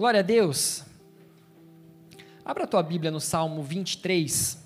[0.00, 0.82] Glória a Deus.
[2.42, 4.58] Abra a tua Bíblia no Salmo 23.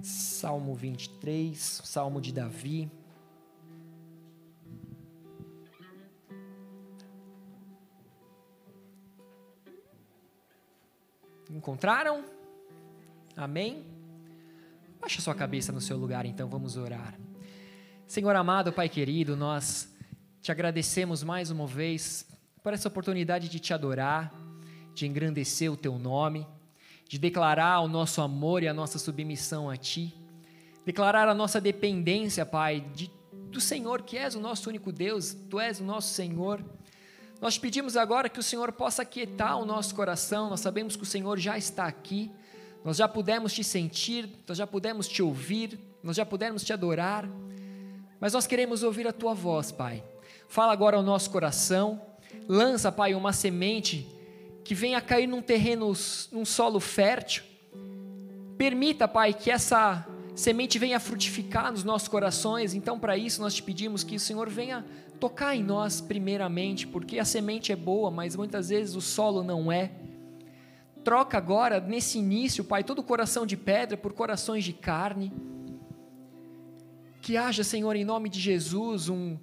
[0.00, 2.88] Salmo 23, Salmo de Davi.
[11.50, 12.24] Encontraram?
[13.36, 14.03] Amém?
[15.04, 17.14] Baixa sua cabeça no seu lugar, então vamos orar.
[18.06, 19.94] Senhor amado, Pai querido, nós
[20.40, 22.26] te agradecemos mais uma vez
[22.62, 24.32] por essa oportunidade de te adorar,
[24.94, 26.46] de engrandecer o teu nome,
[27.06, 30.14] de declarar o nosso amor e a nossa submissão a ti,
[30.86, 33.10] declarar a nossa dependência, Pai, de,
[33.50, 36.64] do Senhor, que és o nosso único Deus, tu és o nosso Senhor.
[37.42, 41.06] Nós pedimos agora que o Senhor possa aquietar o nosso coração, nós sabemos que o
[41.06, 42.32] Senhor já está aqui,
[42.84, 47.26] nós já pudemos te sentir, nós já pudemos te ouvir, nós já pudemos te adorar,
[48.20, 50.04] mas nós queremos ouvir a tua voz, Pai.
[50.48, 52.00] Fala agora ao nosso coração,
[52.46, 54.06] lança, Pai, uma semente
[54.62, 55.92] que venha cair num terreno,
[56.30, 57.42] num solo fértil.
[58.58, 62.74] Permita, Pai, que essa semente venha frutificar nos nossos corações.
[62.74, 64.84] Então, para isso, nós te pedimos que o Senhor venha
[65.18, 69.70] tocar em nós primeiramente, porque a semente é boa, mas muitas vezes o solo não
[69.72, 69.90] é.
[71.04, 75.30] Troca agora, nesse início, Pai, todo coração de pedra por corações de carne.
[77.20, 79.36] Que haja, Senhor, em nome de Jesus, um,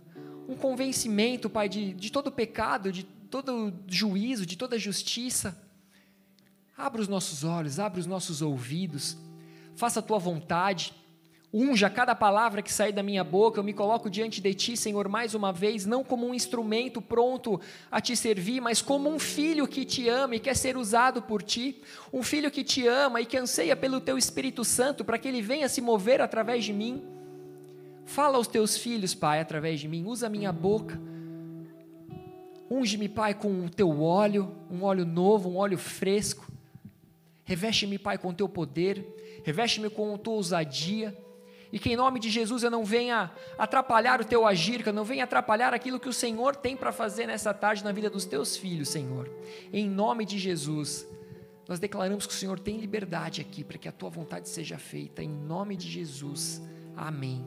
[0.50, 5.56] um convencimento, Pai, de, de todo pecado, de todo juízo, de toda justiça.
[6.76, 9.16] Abra os nossos olhos, abra os nossos ouvidos,
[9.76, 10.94] faça a tua vontade
[11.54, 15.10] Unja cada palavra que sair da minha boca, eu me coloco diante de ti, Senhor,
[15.10, 17.60] mais uma vez, não como um instrumento pronto
[17.92, 21.44] a te servir, mas como um filho que te ama e quer ser usado por
[21.44, 21.82] ti,
[22.14, 25.42] um filho que te ama e que anseia pelo teu Espírito Santo para que ele
[25.42, 27.04] venha se mover através de mim.
[28.06, 30.98] Fala aos teus filhos, Pai, através de mim, usa a minha boca.
[32.70, 36.50] Unge-me, Pai, com o teu óleo, um óleo novo, um óleo fresco.
[37.44, 39.06] Reveste-me, Pai, com o teu poder,
[39.44, 41.14] reveste-me com a tua ousadia
[41.72, 44.94] e que em nome de Jesus eu não venha atrapalhar o teu agir, que eu
[44.94, 48.26] não venha atrapalhar aquilo que o Senhor tem para fazer nessa tarde na vida dos
[48.26, 49.30] teus filhos, Senhor.
[49.72, 51.08] Em nome de Jesus,
[51.68, 55.24] nós declaramos que o Senhor tem liberdade aqui para que a tua vontade seja feita,
[55.24, 56.62] em nome de Jesus.
[56.96, 57.46] Amém.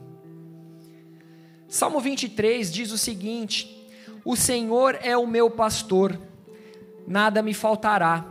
[1.67, 3.87] Salmo 23 diz o seguinte:
[4.23, 6.19] O Senhor é o meu pastor,
[7.07, 8.25] nada me faltará.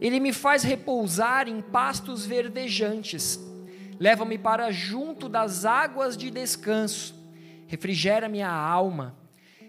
[0.00, 3.53] Ele me faz repousar em pastos verdejantes
[3.98, 7.14] leva-me para junto das águas de descanso,
[7.66, 9.14] refrigera minha alma,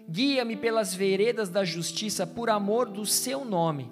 [0.08, 3.90] guia-me pelas veredas da justiça por amor do seu nome.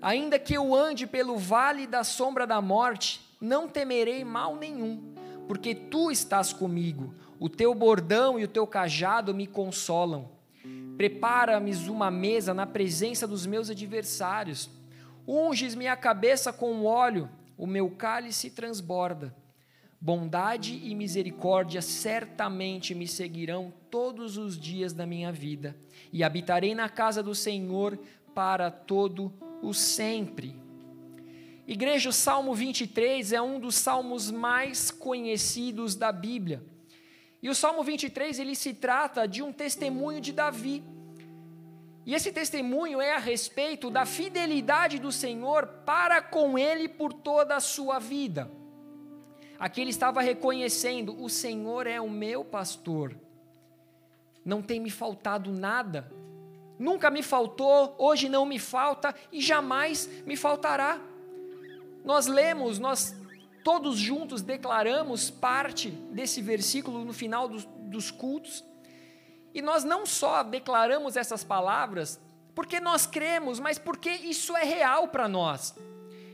[0.00, 5.14] Ainda que eu ande pelo vale da sombra da morte, não temerei mal nenhum,
[5.46, 10.30] porque tu estás comigo, o teu bordão e o teu cajado me consolam.
[10.96, 14.70] Prepara-me uma mesa na presença dos meus adversários.
[15.26, 19.34] Unges-me a cabeça com óleo, o meu cálice transborda.
[20.04, 25.76] Bondade e misericórdia certamente me seguirão todos os dias da minha vida,
[26.12, 27.96] e habitarei na casa do Senhor
[28.34, 29.32] para todo
[29.62, 30.56] o sempre.
[31.68, 36.64] Igreja, o Salmo 23 é um dos salmos mais conhecidos da Bíblia.
[37.40, 40.82] E o Salmo 23 ele se trata de um testemunho de Davi.
[42.04, 47.54] E esse testemunho é a respeito da fidelidade do Senhor para com ele por toda
[47.54, 48.50] a sua vida.
[49.62, 53.14] Aqui ele estava reconhecendo: o Senhor é o meu pastor,
[54.44, 56.12] não tem me faltado nada,
[56.76, 61.00] nunca me faltou, hoje não me falta e jamais me faltará.
[62.04, 63.14] Nós lemos, nós
[63.62, 68.64] todos juntos declaramos parte desse versículo no final dos, dos cultos,
[69.54, 72.20] e nós não só declaramos essas palavras
[72.52, 75.72] porque nós cremos, mas porque isso é real para nós.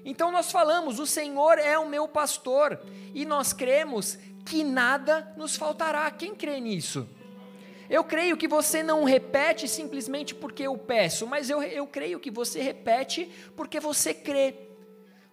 [0.05, 2.81] Então nós falamos: o Senhor é o meu pastor,
[3.15, 6.11] e nós cremos que nada nos faltará.
[6.11, 7.09] Quem crê nisso?
[7.91, 12.31] Eu creio que você não repete simplesmente porque eu peço, mas eu, eu creio que
[12.31, 14.55] você repete porque você crê,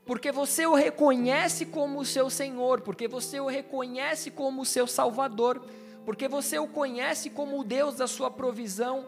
[0.05, 4.87] porque você o reconhece como o seu Senhor, porque você o reconhece como o seu
[4.87, 5.65] Salvador,
[6.05, 9.05] porque você o conhece como o Deus da sua provisão.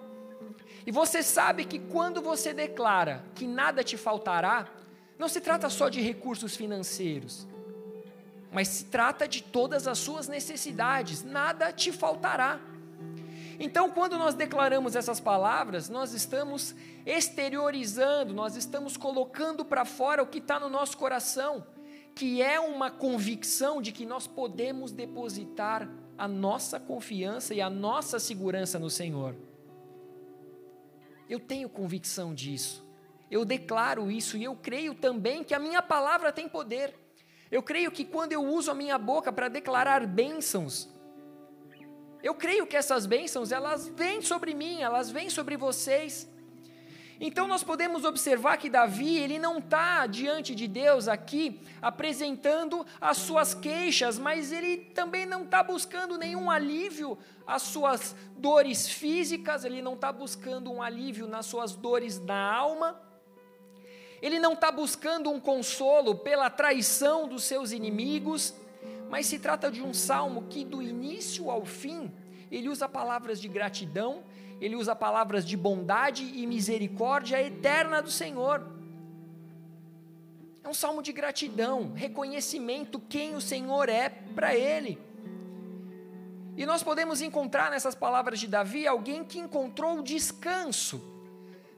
[0.85, 4.69] E você sabe que quando você declara que nada te faltará,
[5.17, 7.47] não se trata só de recursos financeiros,
[8.51, 12.59] mas se trata de todas as suas necessidades, nada te faltará.
[13.59, 16.75] Então, quando nós declaramos essas palavras, nós estamos
[17.05, 21.65] exteriorizando, nós estamos colocando para fora o que está no nosso coração,
[22.13, 28.19] que é uma convicção de que nós podemos depositar a nossa confiança e a nossa
[28.19, 29.35] segurança no Senhor.
[31.29, 32.86] Eu tenho convicção disso.
[33.29, 36.93] Eu declaro isso e eu creio também que a minha palavra tem poder.
[37.51, 40.89] Eu creio que quando eu uso a minha boca para declarar bênçãos,
[42.23, 46.27] eu creio que essas bênçãos, elas vêm sobre mim, elas vêm sobre vocês.
[47.19, 53.17] Então nós podemos observar que Davi, ele não está diante de Deus aqui apresentando as
[53.17, 59.81] suas queixas, mas ele também não está buscando nenhum alívio às suas dores físicas, ele
[59.81, 63.01] não está buscando um alívio nas suas dores da alma,
[64.21, 68.53] ele não está buscando um consolo pela traição dos seus inimigos,
[69.09, 72.11] mas se trata de um salmo que do início ao fim,
[72.51, 74.23] ele usa palavras de gratidão,
[74.59, 78.65] ele usa palavras de bondade e misericórdia eterna do Senhor.
[80.63, 84.99] É um salmo de gratidão, reconhecimento quem o Senhor é para ele.
[86.57, 91.16] E nós podemos encontrar nessas palavras de Davi alguém que encontrou descanso.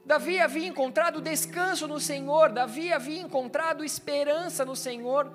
[0.04, 5.32] Davi havia encontrado descanso no Senhor, Davi havia encontrado esperança no Senhor,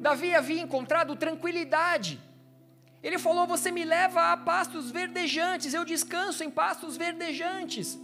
[0.00, 2.20] Davi havia encontrado tranquilidade.
[3.02, 7.98] Ele falou: Você me leva a pastos verdejantes, eu descanso em pastos verdejantes.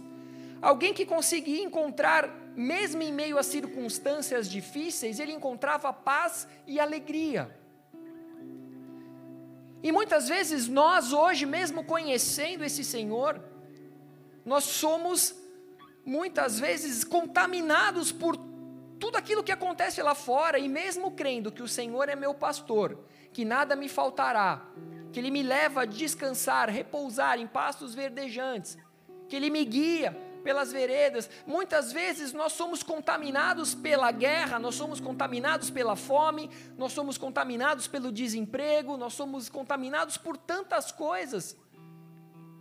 [0.61, 7.49] Alguém que conseguia encontrar, mesmo em meio a circunstâncias difíceis, ele encontrava paz e alegria.
[9.81, 13.41] E muitas vezes nós, hoje, mesmo conhecendo esse Senhor,
[14.45, 15.35] nós somos
[16.05, 18.37] muitas vezes contaminados por
[18.99, 23.03] tudo aquilo que acontece lá fora, e mesmo crendo que o Senhor é meu pastor,
[23.33, 24.65] que nada me faltará,
[25.11, 28.77] que Ele me leva a descansar, repousar em pastos verdejantes,
[29.27, 31.29] que Ele me guia pelas veredas.
[31.45, 37.87] Muitas vezes nós somos contaminados pela guerra, nós somos contaminados pela fome, nós somos contaminados
[37.87, 41.57] pelo desemprego, nós somos contaminados por tantas coisas.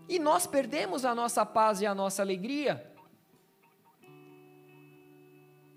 [0.09, 2.90] E nós perdemos a nossa paz e a nossa alegria.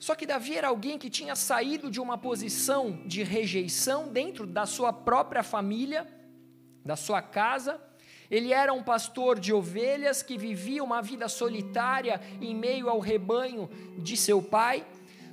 [0.03, 4.65] Só que Davi era alguém que tinha saído de uma posição de rejeição dentro da
[4.65, 6.05] sua própria família,
[6.83, 7.79] da sua casa.
[8.29, 13.69] Ele era um pastor de ovelhas que vivia uma vida solitária em meio ao rebanho
[13.97, 14.85] de seu pai,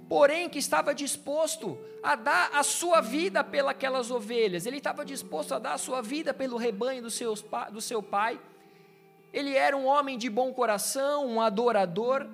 [0.09, 5.59] porém que estava disposto a dar a sua vida pelas ovelhas, ele estava disposto a
[5.59, 7.09] dar a sua vida pelo rebanho do,
[7.73, 8.41] do seu pai.
[9.33, 12.25] Ele era um homem de bom coração, um adorador,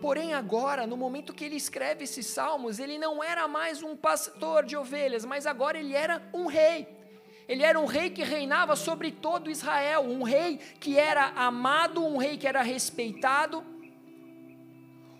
[0.00, 4.64] Porém, agora, no momento que ele escreve esses salmos, ele não era mais um pastor
[4.64, 6.86] de ovelhas, mas agora ele era um rei.
[7.48, 12.16] Ele era um rei que reinava sobre todo Israel, um rei que era amado, um
[12.16, 13.64] rei que era respeitado,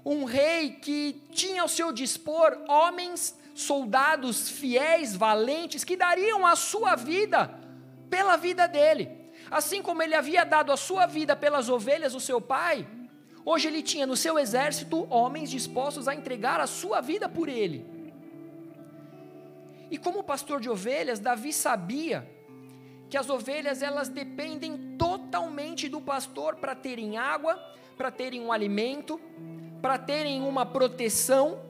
[0.04, 6.96] um rei que tinha ao seu dispor homens, soldados fiéis, valentes, que dariam a sua
[6.96, 7.58] vida
[8.10, 9.08] pela vida dele.
[9.50, 12.86] Assim como ele havia dado a sua vida pelas ovelhas do seu pai,
[13.48, 17.86] Hoje ele tinha no seu exército homens dispostos a entregar a sua vida por ele.
[19.88, 22.28] E como pastor de ovelhas, Davi sabia
[23.08, 27.54] que as ovelhas elas dependem totalmente do pastor para terem água,
[27.96, 29.20] para terem um alimento,
[29.80, 31.60] para terem uma proteção.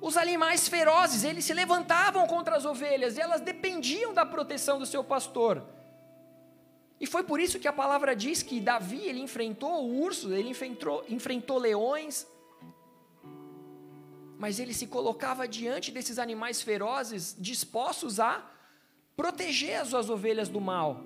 [0.00, 4.86] Os animais ferozes, eles se levantavam contra as ovelhas e elas dependiam da proteção do
[4.86, 5.64] seu pastor.
[7.00, 11.04] E foi por isso que a palavra diz que Davi ele enfrentou ursos, ele enfrentou,
[11.08, 12.26] enfrentou leões,
[14.38, 18.44] mas ele se colocava diante desses animais ferozes, dispostos a
[19.16, 21.04] proteger as suas ovelhas do mal.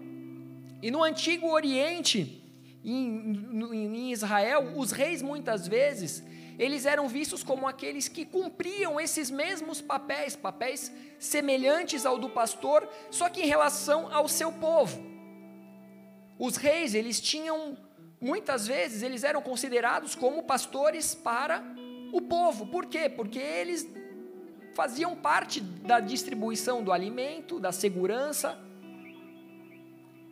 [0.83, 2.43] E no antigo Oriente,
[2.85, 6.23] em, em Israel, os reis muitas vezes
[6.59, 12.89] eles eram vistos como aqueles que cumpriam esses mesmos papéis, papéis semelhantes ao do pastor,
[13.11, 15.12] só que em relação ao seu povo.
[16.45, 17.79] Os reis, eles tinham,
[18.21, 21.63] muitas vezes, eles eram considerados como pastores para
[22.13, 22.67] o povo.
[22.67, 23.09] Por quê?
[23.09, 23.87] Porque eles
[24.75, 28.59] faziam parte da distribuição do alimento, da segurança.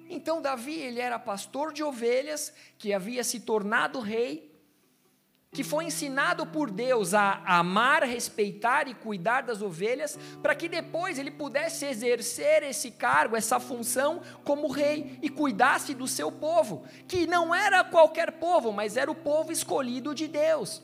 [0.08, 4.49] Então Davi, ele era pastor de ovelhas, que havia se tornado rei,
[5.52, 11.18] que foi ensinado por Deus a amar, respeitar e cuidar das ovelhas, para que depois
[11.18, 17.26] ele pudesse exercer esse cargo, essa função como rei e cuidasse do seu povo, que
[17.26, 20.82] não era qualquer povo, mas era o povo escolhido de Deus.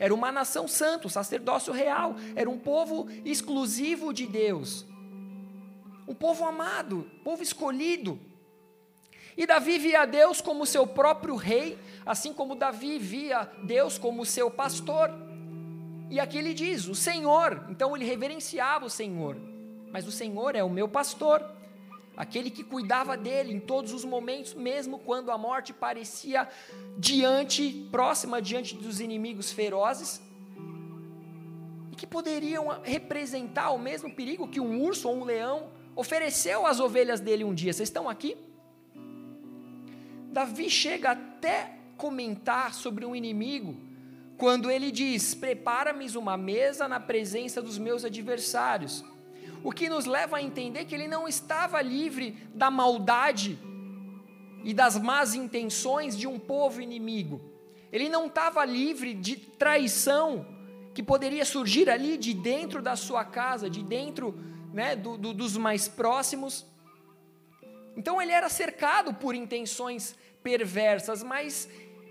[0.00, 4.84] Era uma nação santa, o sacerdócio real, era um povo exclusivo de Deus.
[6.08, 8.18] Um povo amado, povo escolhido.
[9.36, 14.50] E Davi via Deus como seu próprio rei, assim como Davi via Deus como seu
[14.50, 15.10] pastor.
[16.10, 17.66] E aqui ele diz: o Senhor.
[17.68, 19.36] Então ele reverenciava o Senhor.
[19.92, 21.44] Mas o Senhor é o meu pastor,
[22.16, 26.48] aquele que cuidava dele em todos os momentos, mesmo quando a morte parecia
[26.98, 30.20] diante, próxima diante dos inimigos ferozes,
[31.90, 36.80] e que poderiam representar o mesmo perigo que um urso ou um leão ofereceu às
[36.80, 37.72] ovelhas dele um dia.
[37.72, 38.36] Vocês estão aqui?
[40.30, 43.76] Davi chega até comentar sobre um inimigo
[44.38, 49.04] quando ele diz: Prepara-me uma mesa na presença dos meus adversários.
[49.62, 53.58] O que nos leva a entender que ele não estava livre da maldade
[54.62, 57.40] e das más intenções de um povo inimigo.
[57.92, 60.46] Ele não estava livre de traição
[60.94, 64.38] que poderia surgir ali de dentro da sua casa, de dentro
[64.72, 66.66] né, do, do, dos mais próximos.
[67.96, 71.68] Então ele era cercado por intenções perversas, mas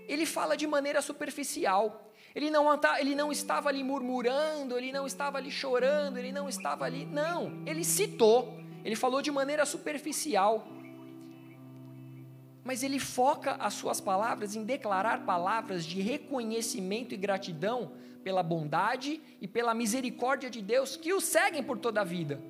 [0.08, 2.10] ele fala de maneira superficial.
[2.34, 2.66] Ele não,
[2.98, 7.04] ele não estava ali murmurando, ele não estava ali chorando, ele não estava ali.
[7.04, 10.66] Não, ele citou, ele falou de maneira superficial.
[12.64, 19.22] Mas ele foca as suas palavras em declarar palavras de reconhecimento e gratidão pela bondade
[19.40, 22.40] e pela misericórdia de Deus que o seguem por toda a vida.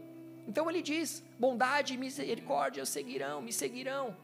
[0.47, 4.17] Então ele diz: bondade e misericórdia seguirão, me seguirão.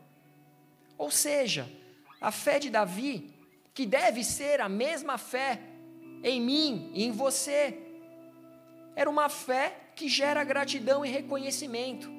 [0.98, 1.68] Ou seja,
[2.24, 3.30] a fé de Davi,
[3.74, 5.60] que deve ser a mesma fé
[6.22, 7.78] em mim e em você,
[8.96, 12.10] era uma fé que gera gratidão e reconhecimento,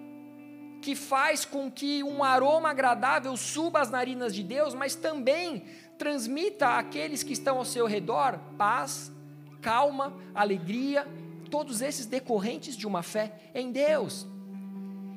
[0.80, 5.66] que faz com que um aroma agradável suba às narinas de Deus, mas também
[5.98, 9.12] transmita àqueles que estão ao seu redor paz,
[9.60, 11.08] calma, alegria,
[11.50, 14.28] todos esses decorrentes de uma fé em Deus.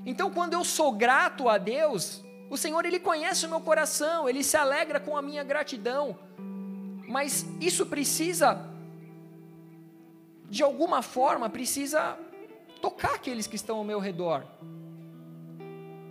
[0.07, 4.43] Então, quando eu sou grato a Deus, o Senhor ele conhece o meu coração, ele
[4.43, 6.19] se alegra com a minha gratidão.
[7.07, 8.69] Mas isso precisa
[10.49, 12.19] de alguma forma precisa
[12.81, 14.47] tocar aqueles que estão ao meu redor.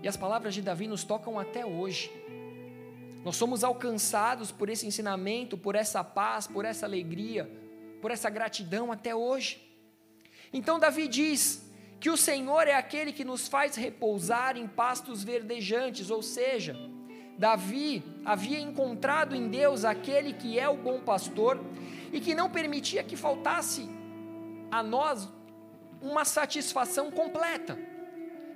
[0.04, 2.12] E as palavras de Davi nos tocam até hoje.
[3.26, 7.50] Nós somos alcançados por esse ensinamento, por essa paz, por essa alegria,
[8.02, 9.62] por essa gratidão até hoje.
[10.54, 11.67] Então Davi diz
[12.00, 16.76] que o Senhor é aquele que nos faz repousar em pastos verdejantes, ou seja,
[17.38, 21.60] Davi havia encontrado em Deus aquele que é o bom pastor
[22.12, 23.90] e que não permitia que faltasse
[24.72, 25.30] a nós
[26.02, 27.78] uma satisfação completa.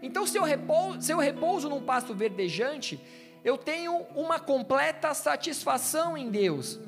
[0.02, 3.00] Então, se eu repouso, se eu repouso num pasto verdejante,
[3.44, 6.80] eu tenho uma completa satisfação em Deus.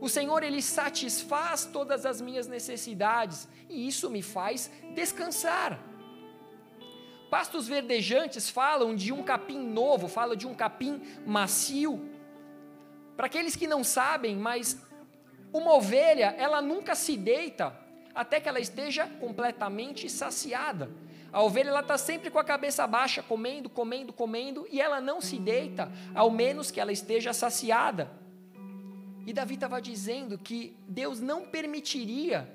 [0.00, 5.89] O Senhor ele satisfaz todas as minhas necessidades e isso me faz descansar.
[7.30, 12.10] Pastos verdejantes falam de um capim novo, falam de um capim macio.
[13.16, 14.82] Para aqueles que não sabem, mas
[15.52, 17.72] uma ovelha, ela nunca se deita
[18.14, 20.90] até que ela esteja completamente saciada.
[21.32, 25.38] A ovelha está sempre com a cabeça baixa, comendo, comendo, comendo, e ela não se
[25.38, 28.10] deita, ao menos que ela esteja saciada.
[29.24, 32.50] E Davi estava dizendo que Deus não permitiria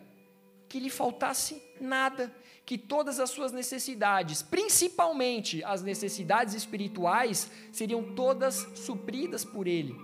[0.68, 2.34] que lhe faltasse nada,
[2.66, 9.96] que todas as suas necessidades, principalmente as necessidades espirituais, seriam todas supridas por Ele.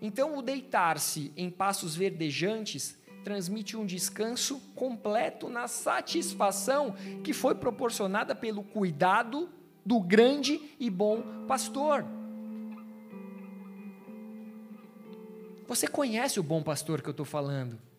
[0.00, 8.34] Então, o deitar-se em passos verdejantes transmite um descanso completo na satisfação que foi proporcionada
[8.34, 9.50] pelo cuidado
[9.84, 12.06] do grande e bom pastor.
[15.66, 17.89] Você conhece o bom pastor que eu estou falando.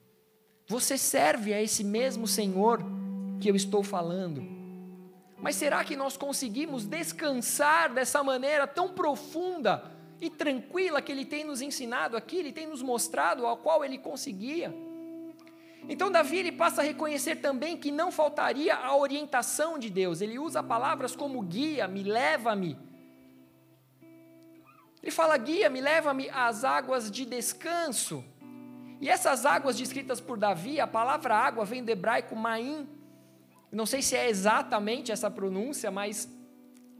[0.72, 2.82] Você serve a esse mesmo Senhor
[3.42, 4.42] que eu estou falando.
[5.38, 9.84] Mas será que nós conseguimos descansar dessa maneira tão profunda
[10.22, 13.98] e tranquila que Ele tem nos ensinado aqui, Ele tem nos mostrado ao qual Ele
[13.98, 14.74] conseguia?
[15.90, 20.22] Então Davi ele passa a reconhecer também que não faltaria a orientação de Deus.
[20.22, 22.78] Ele usa palavras como guia, me leva-me,
[25.04, 28.24] ele fala: guia-me, leva-me às águas de descanso.
[29.02, 32.88] E essas águas descritas por Davi, a palavra água vem do hebraico maim.
[33.72, 36.30] Não sei se é exatamente essa pronúncia, mas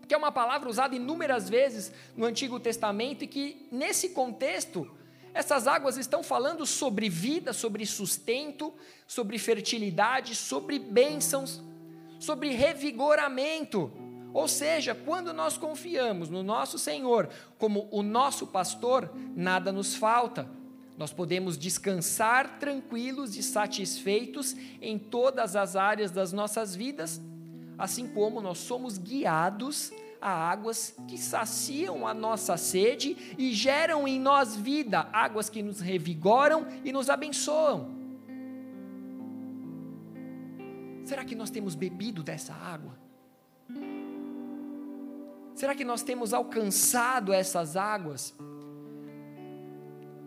[0.08, 4.90] que é uma palavra usada inúmeras vezes no Antigo Testamento e que nesse contexto
[5.32, 8.74] essas águas estão falando sobre vida, sobre sustento,
[9.08, 11.62] sobre fertilidade, sobre bênçãos,
[12.20, 13.92] sobre revigoramento.
[14.34, 17.30] Ou seja, quando nós confiamos no nosso Senhor
[17.60, 20.61] como o nosso pastor, nada nos falta.
[21.02, 27.20] Nós podemos descansar tranquilos e satisfeitos em todas as áreas das nossas vidas,
[27.76, 29.92] assim como nós somos guiados
[30.22, 35.80] a águas que saciam a nossa sede e geram em nós vida, águas que nos
[35.80, 37.90] revigoram e nos abençoam.
[41.04, 42.96] Será que nós temos bebido dessa água?
[45.56, 48.36] Será que nós temos alcançado essas águas?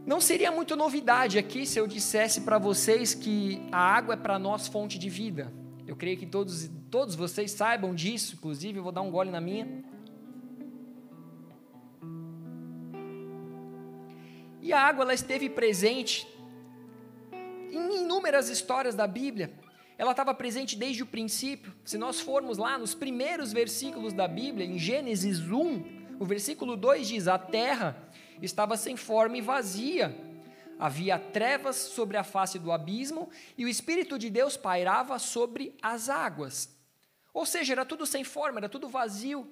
[0.06, 4.38] Não seria muito novidade aqui se eu dissesse para vocês que a água é para
[4.38, 5.50] nós fonte de vida.
[5.86, 9.40] Eu creio que todos, todos vocês saibam disso, inclusive eu vou dar um gole na
[9.40, 9.82] minha.
[14.60, 16.28] E a água ela esteve presente
[17.72, 19.58] em inúmeras histórias da Bíblia.
[19.96, 21.72] Ela estava presente desde o princípio.
[21.82, 25.82] Se nós formos lá nos primeiros versículos da Bíblia, em Gênesis 1,
[26.18, 27.96] o versículo 2 diz: A terra
[28.44, 30.14] estava sem forma e vazia.
[30.78, 36.08] Havia trevas sobre a face do abismo e o Espírito de Deus pairava sobre as
[36.08, 36.68] águas.
[37.32, 39.48] Ou seja, era tudo sem forma, era tudo vazio.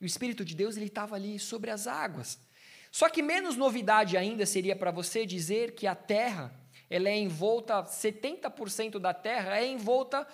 [0.00, 2.38] E o Espírito de Deus ele estava ali sobre as águas.
[2.90, 6.52] Só que menos novidade ainda seria para você dizer que a terra,
[6.90, 10.26] ela é envolta, 70% da terra é envolta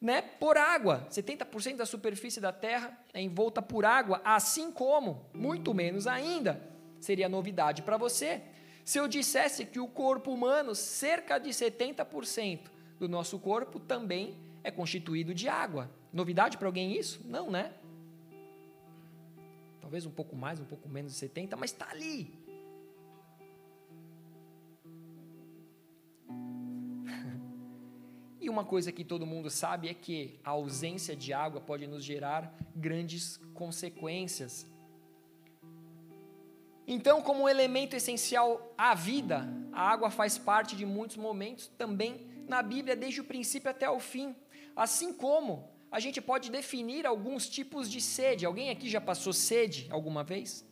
[0.00, 1.06] né, por água.
[1.10, 6.60] 70% da superfície da Terra é envolta por água, assim como, muito menos ainda,
[7.00, 8.42] seria novidade para você.
[8.84, 14.70] Se eu dissesse que o corpo humano, cerca de 70% do nosso corpo também é
[14.70, 15.90] constituído de água.
[16.12, 17.20] Novidade para alguém isso?
[17.24, 17.72] Não, né?
[19.80, 22.35] Talvez um pouco mais, um pouco menos de 70, mas está ali.
[28.46, 32.04] E uma coisa que todo mundo sabe é que a ausência de água pode nos
[32.04, 34.64] gerar grandes consequências.
[36.86, 42.24] Então, como um elemento essencial à vida, a água faz parte de muitos momentos também
[42.46, 44.32] na Bíblia, desde o princípio até o fim.
[44.76, 48.46] Assim como a gente pode definir alguns tipos de sede.
[48.46, 50.64] Alguém aqui já passou sede alguma vez?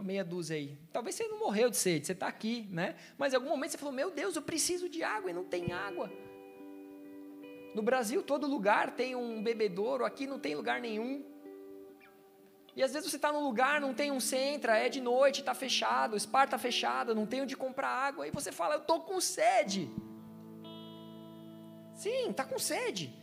[0.00, 0.76] Uma meia dúzia aí.
[0.92, 2.96] Talvez você não morreu de sede, você está aqui, né?
[3.18, 5.72] Mas em algum momento você falou: Meu Deus, eu preciso de água e não tem
[5.72, 6.10] água.
[7.74, 11.24] No Brasil, todo lugar tem um bebedouro, aqui não tem lugar nenhum.
[12.74, 15.54] E às vezes você está num lugar, não tem um centro, é de noite, está
[15.54, 18.26] fechado, o spa está fechado, não tem onde comprar água.
[18.26, 19.90] E você fala: Eu estou com sede.
[21.94, 23.14] Sim, está com sede.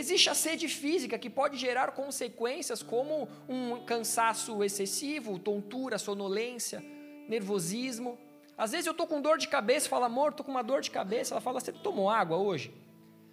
[0.00, 6.84] Existe a sede física que pode gerar consequências como um cansaço excessivo, tontura, sonolência,
[7.26, 8.18] nervosismo.
[8.58, 10.90] Às vezes eu estou com dor de cabeça, falo, amor, estou com uma dor de
[10.90, 11.32] cabeça.
[11.32, 12.74] Ela fala, você tomou água hoje?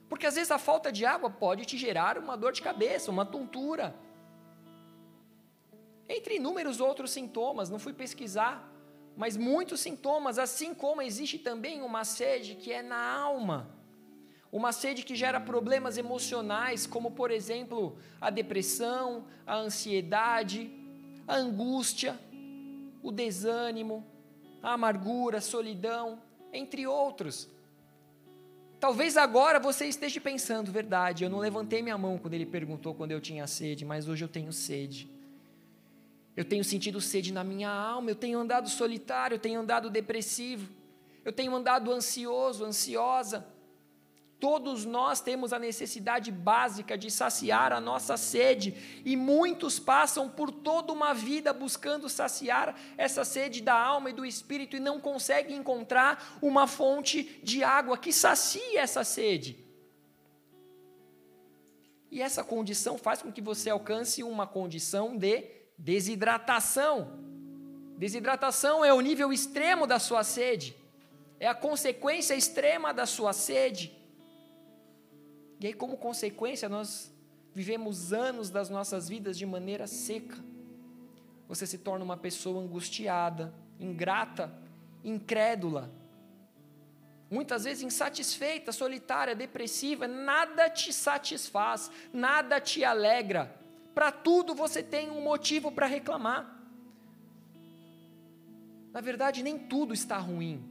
[0.07, 3.25] Porque às vezes a falta de água pode te gerar uma dor de cabeça, uma
[3.25, 3.93] tontura.
[6.07, 8.71] Entre inúmeros outros sintomas, não fui pesquisar,
[9.17, 13.82] mas muitos sintomas, assim como existe também uma sede que é na alma.
[14.53, 20.69] Uma sede que gera problemas emocionais, como por exemplo a depressão, a ansiedade,
[21.27, 22.19] a angústia,
[23.01, 24.05] o desânimo,
[24.61, 26.21] a amargura, a solidão,
[26.53, 27.49] entre outros.
[28.79, 33.09] Talvez agora você esteja pensando, verdade, eu não levantei minha mão quando ele perguntou quando
[33.09, 35.09] eu tinha sede, mas hoje eu tenho sede.
[36.37, 40.71] Eu tenho sentido sede na minha alma, eu tenho andado solitário, eu tenho andado depressivo,
[41.25, 43.51] eu tenho andado ansioso, ansiosa.
[44.43, 50.51] Todos nós temos a necessidade básica de saciar a nossa sede, e muitos passam por
[50.51, 55.55] toda uma vida buscando saciar essa sede da alma e do espírito e não conseguem
[55.55, 59.65] encontrar uma fonte de água que sacie essa sede.
[62.11, 67.17] E essa condição faz com que você alcance uma condição de desidratação.
[67.97, 70.75] Desidratação é o nível extremo da sua sede,
[71.39, 74.02] é a consequência extrema da sua sede.
[75.63, 77.09] E aí, como consequência, nós
[77.55, 80.35] vivemos anos das nossas vidas de maneira seca.
[81.47, 84.53] Você se torna uma pessoa angustiada, ingrata,
[85.05, 85.89] incrédula,
[87.31, 93.57] muitas vezes insatisfeita, solitária, depressiva, nada te satisfaz, nada te alegra.
[93.95, 96.61] Para tudo você tem um motivo para reclamar.
[98.91, 100.61] Na verdade, nem tudo está ruim,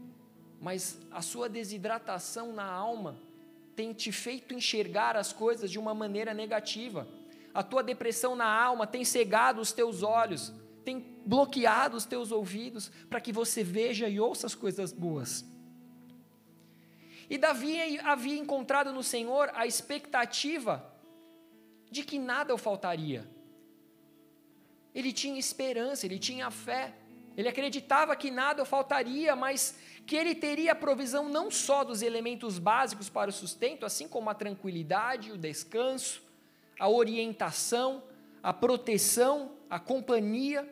[0.61, 3.32] mas a sua desidratação na alma
[3.75, 7.09] tem te feito enxergar as coisas de uma maneira negativa.
[7.55, 10.53] A tua depressão na alma tem cegado os teus olhos,
[10.85, 15.45] tem bloqueado os teus ouvidos para que você veja e ouça as coisas boas.
[17.31, 20.93] E Davi havia encontrado no Senhor a expectativa
[21.91, 23.27] de que nada o faltaria.
[24.95, 26.95] Ele tinha esperança, ele tinha fé,
[27.37, 32.03] ele acreditava que nada o faltaria, mas que ele teria a provisão não só dos
[32.03, 36.23] elementos básicos para o sustento, assim como a tranquilidade, o descanso,
[36.79, 38.03] a orientação,
[38.43, 40.69] a proteção, a companhia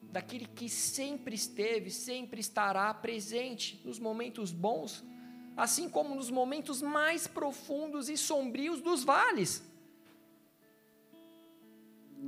[0.00, 5.04] daquele que sempre esteve, sempre estará presente nos momentos bons,
[5.56, 9.62] assim como nos momentos mais profundos e sombrios dos vales.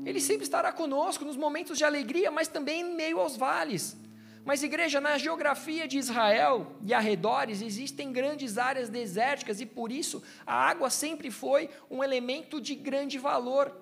[0.05, 3.96] Ele sempre estará conosco nos momentos de alegria, mas também em meio aos vales.
[4.44, 10.20] Mas, igreja, na geografia de Israel e arredores existem grandes áreas desérticas e por isso
[10.44, 13.72] a água sempre foi um elemento de grande valor.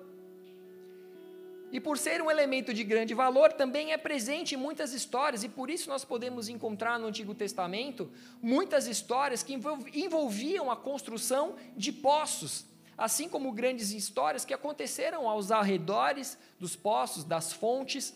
[1.71, 5.47] E por ser um elemento de grande valor, também é presente em muitas histórias, e
[5.47, 9.57] por isso nós podemos encontrar no Antigo Testamento muitas histórias que
[9.93, 12.65] envolviam a construção de poços,
[12.97, 18.13] assim como grandes histórias que aconteceram aos arredores dos poços, das fontes.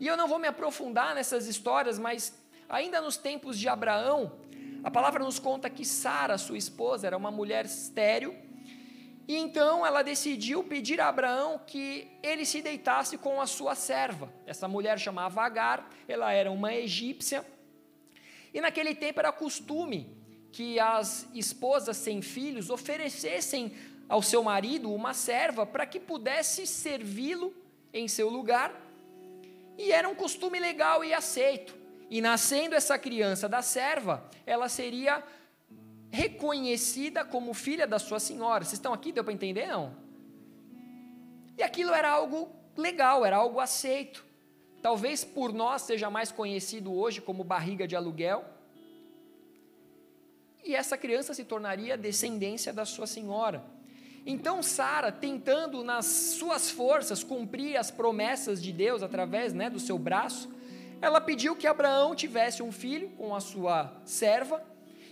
[0.00, 2.36] E eu não vou me aprofundar nessas histórias, mas
[2.68, 4.32] ainda nos tempos de Abraão,
[4.82, 8.34] a palavra nos conta que Sara, sua esposa, era uma mulher estéril,
[9.26, 14.30] e então ela decidiu pedir a Abraão que ele se deitasse com a sua serva.
[14.46, 17.44] Essa mulher chamava Agar, ela era uma egípcia,
[18.52, 20.16] e naquele tempo era costume
[20.52, 23.74] que as esposas sem filhos oferecessem
[24.08, 27.54] ao seu marido uma serva para que pudesse servi-lo
[27.92, 28.83] em seu lugar
[29.76, 31.76] e era um costume legal e aceito.
[32.10, 35.22] E nascendo essa criança da serva, ela seria
[36.10, 38.64] reconhecida como filha da sua senhora.
[38.64, 39.10] Vocês estão aqui?
[39.10, 39.66] Deu para entender?
[39.66, 39.96] Não?
[41.58, 44.24] E aquilo era algo legal, era algo aceito.
[44.80, 48.44] Talvez por nós seja mais conhecido hoje como barriga de aluguel.
[50.62, 53.64] E essa criança se tornaria descendência da sua senhora.
[54.26, 59.98] Então Sara, tentando nas suas forças cumprir as promessas de Deus através né, do seu
[59.98, 60.50] braço,
[61.00, 64.64] ela pediu que Abraão tivesse um filho com a sua serva,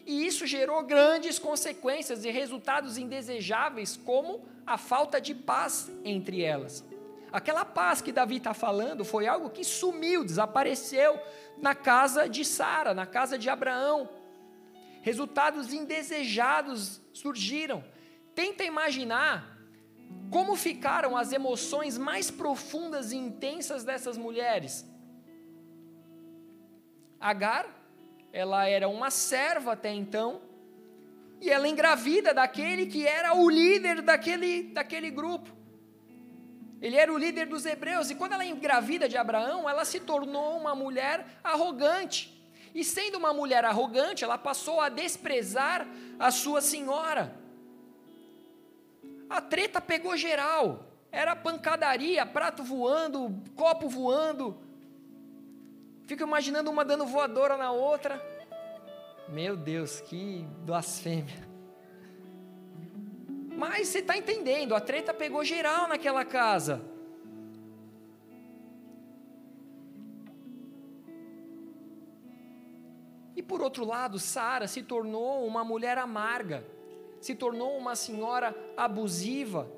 [0.07, 6.85] e isso gerou grandes consequências e resultados indesejáveis, como a falta de paz entre elas.
[7.31, 11.19] Aquela paz que Davi está falando foi algo que sumiu, desapareceu
[11.59, 14.09] na casa de Sara, na casa de Abraão.
[15.03, 17.85] Resultados indesejados surgiram.
[18.35, 19.53] Tenta imaginar
[20.31, 24.87] como ficaram as emoções mais profundas e intensas dessas mulheres.
[27.21, 27.67] Agar,
[28.33, 30.41] ela era uma serva até então,
[31.41, 35.51] e ela engravida daquele que era o líder daquele, daquele grupo.
[36.81, 40.57] Ele era o líder dos hebreus, e quando ela engravida de Abraão, ela se tornou
[40.57, 42.43] uma mulher arrogante.
[42.75, 45.87] E sendo uma mulher arrogante, ela passou a desprezar
[46.19, 47.42] a sua senhora.
[49.33, 50.85] A treta pegou geral.
[51.11, 54.59] Era pancadaria, prato voando, copo voando.
[56.07, 58.21] Fico imaginando uma dando voadora na outra.
[59.31, 61.49] Meu Deus, que blasfêmia.
[63.57, 66.83] Mas você está entendendo, a treta pegou geral naquela casa.
[73.35, 76.63] E por outro lado, Sara se tornou uma mulher amarga
[77.23, 79.71] se tornou uma senhora abusiva.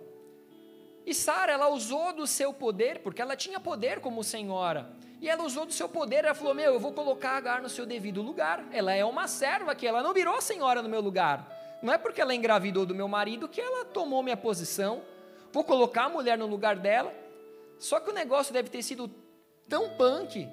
[1.05, 4.91] E Sara, ela usou do seu poder, porque ela tinha poder como senhora.
[5.21, 7.85] E ela usou do seu poder, ela falou: Meu, eu vou colocar Agar no seu
[7.85, 8.67] devido lugar.
[8.73, 11.47] Ela é uma serva que ela não virou senhora no meu lugar.
[11.83, 15.03] Não é porque ela engravidou do meu marido que ela tomou minha posição.
[15.53, 17.15] Vou colocar a mulher no lugar dela.
[17.79, 19.11] Só que o negócio deve ter sido
[19.69, 20.49] tão punk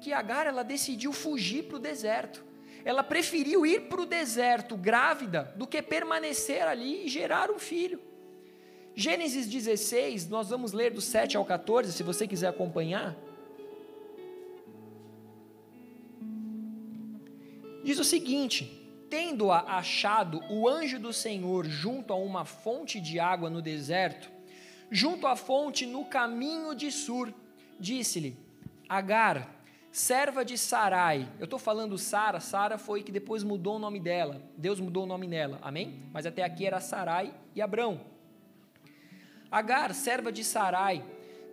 [0.00, 2.51] que Agar ela decidiu fugir para o deserto
[2.84, 8.00] ela preferiu ir para o deserto grávida do que permanecer ali e gerar um filho.
[8.94, 13.16] Gênesis 16, nós vamos ler do 7 ao 14, se você quiser acompanhar.
[17.82, 23.50] Diz o seguinte: Tendo-a achado o anjo do Senhor junto a uma fonte de água
[23.50, 24.30] no deserto,
[24.90, 27.32] junto à fonte no caminho de Sur,
[27.80, 28.36] disse-lhe:
[28.88, 29.61] Agar,
[29.92, 31.28] serva de Sarai.
[31.38, 34.42] Eu estou falando Sara, Sara foi que depois mudou o nome dela.
[34.56, 36.02] Deus mudou o nome dela, amém?
[36.12, 38.00] Mas até aqui era Sarai e Abrão.
[39.50, 41.04] Agar, serva de Sarai,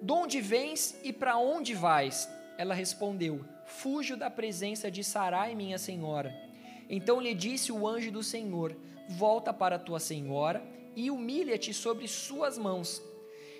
[0.01, 2.29] de onde vens e para onde vais?
[2.57, 6.33] Ela respondeu: Fujo da presença de Sarai, minha senhora.
[6.89, 8.73] Então lhe disse o anjo do Senhor:
[9.09, 10.63] Volta para tua senhora
[10.95, 13.01] e humilha-te sobre suas mãos.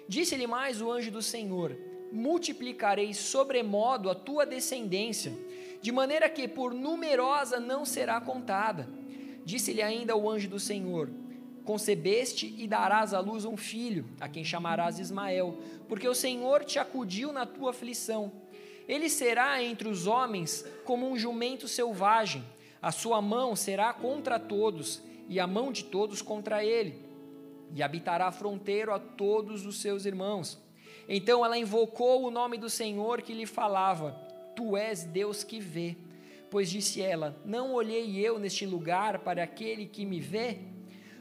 [0.07, 1.77] Disse-lhe mais o anjo do Senhor:
[2.11, 5.31] multiplicarei sobremodo a tua descendência,
[5.81, 8.87] de maneira que por numerosa não será contada.
[9.45, 11.09] Disse-lhe ainda o anjo do Senhor:
[11.63, 16.79] Concebeste e darás à luz um filho, a quem chamarás Ismael, porque o Senhor te
[16.79, 18.31] acudiu na tua aflição.
[18.87, 22.43] Ele será entre os homens como um jumento selvagem,
[22.81, 27.07] a sua mão será contra todos, e a mão de todos contra ele.
[27.75, 30.57] e habitará fronteiro a todos os seus irmãos.
[31.11, 34.11] Então ela invocou o nome do Senhor que lhe falava:
[34.55, 35.97] Tu és Deus que vê.
[36.51, 40.59] Pois disse ela: Não olhei eu neste lugar para aquele que me vê?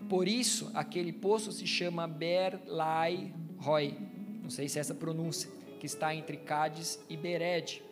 [0.06, 3.96] Por isso, aquele poço se chama Berlai Roy.
[4.42, 7.82] Não sei se é essa pronúncia, que está entre Cádiz e Bered.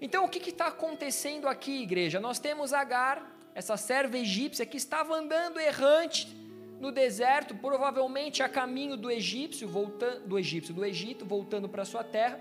[0.00, 2.18] Então, o que está acontecendo aqui, igreja?
[2.18, 6.43] Nós temos Agar, essa serva egípcia que estava andando errante
[6.80, 12.04] no deserto, provavelmente a caminho do egípcio, voltando do egípcio, do Egito, voltando para sua
[12.04, 12.40] terra.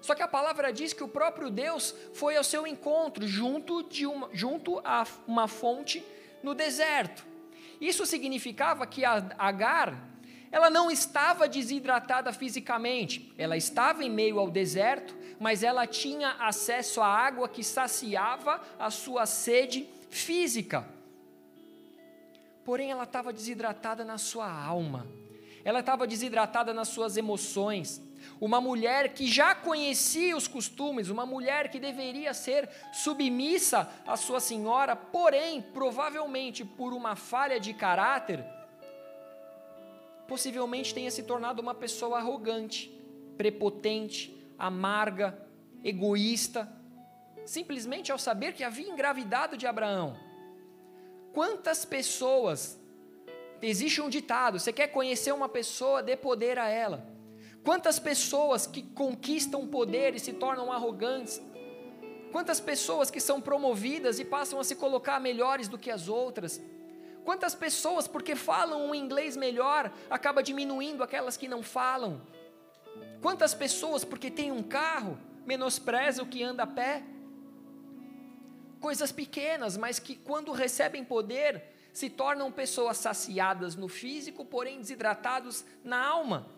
[0.00, 4.06] Só que a palavra diz que o próprio Deus foi ao seu encontro junto de
[4.06, 6.04] uma, junto a uma fonte
[6.42, 7.26] no deserto.
[7.80, 10.08] Isso significava que Agar,
[10.50, 17.00] ela não estava desidratada fisicamente, ela estava em meio ao deserto, mas ela tinha acesso
[17.00, 20.86] à água que saciava a sua sede física.
[22.64, 25.06] Porém, ela estava desidratada na sua alma,
[25.64, 28.02] ela estava desidratada nas suas emoções.
[28.38, 34.40] Uma mulher que já conhecia os costumes, uma mulher que deveria ser submissa à sua
[34.40, 38.44] senhora, porém, provavelmente por uma falha de caráter,
[40.28, 42.90] possivelmente tenha se tornado uma pessoa arrogante,
[43.36, 45.36] prepotente, amarga,
[45.82, 46.70] egoísta,
[47.44, 50.29] simplesmente ao saber que havia engravidado de Abraão.
[51.32, 52.78] Quantas pessoas,
[53.62, 57.06] existe um ditado: você quer conhecer uma pessoa, dê poder a ela.
[57.62, 61.40] Quantas pessoas que conquistam poder e se tornam arrogantes,
[62.32, 66.60] quantas pessoas que são promovidas e passam a se colocar melhores do que as outras,
[67.22, 72.22] quantas pessoas, porque falam um inglês melhor, acaba diminuindo aquelas que não falam.
[73.20, 77.02] Quantas pessoas, porque tem um carro, menospreza o que anda a pé?
[78.80, 81.62] Coisas pequenas, mas que quando recebem poder,
[81.92, 86.48] se tornam pessoas saciadas no físico, porém desidratados na alma.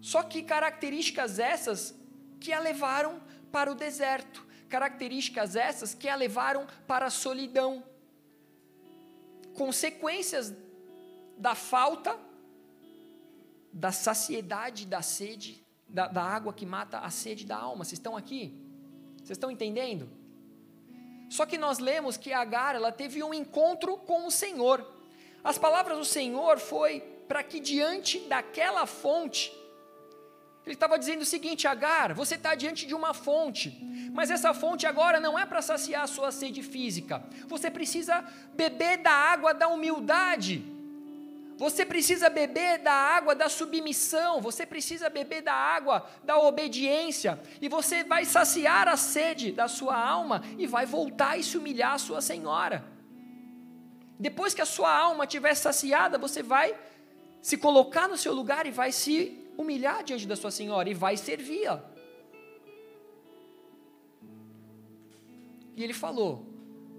[0.00, 1.94] Só que características essas
[2.40, 3.20] que a levaram
[3.52, 7.84] para o deserto, características essas que a levaram para a solidão.
[9.54, 10.52] Consequências
[11.36, 12.18] da falta
[13.72, 17.84] da saciedade da sede, da, da água que mata a sede da alma.
[17.84, 18.61] Vocês estão aqui?
[19.22, 20.08] Vocês estão entendendo?
[21.30, 24.86] Só que nós lemos que Agar, ela teve um encontro com o Senhor.
[25.42, 29.50] As palavras do Senhor foi para que diante daquela fonte,
[30.64, 33.70] ele estava dizendo o seguinte: Agar, você está diante de uma fonte,
[34.12, 37.22] mas essa fonte agora não é para saciar a sua sede física.
[37.46, 38.22] Você precisa
[38.54, 40.71] beber da água da humildade.
[41.62, 47.68] Você precisa beber da água da submissão, você precisa beber da água da obediência, e
[47.68, 51.98] você vai saciar a sede da sua alma e vai voltar e se humilhar à
[51.98, 52.84] sua senhora.
[54.18, 56.76] Depois que a sua alma estiver saciada, você vai
[57.40, 61.16] se colocar no seu lugar e vai se humilhar diante da sua senhora e vai
[61.16, 61.88] servi-la.
[65.76, 66.44] E ele falou: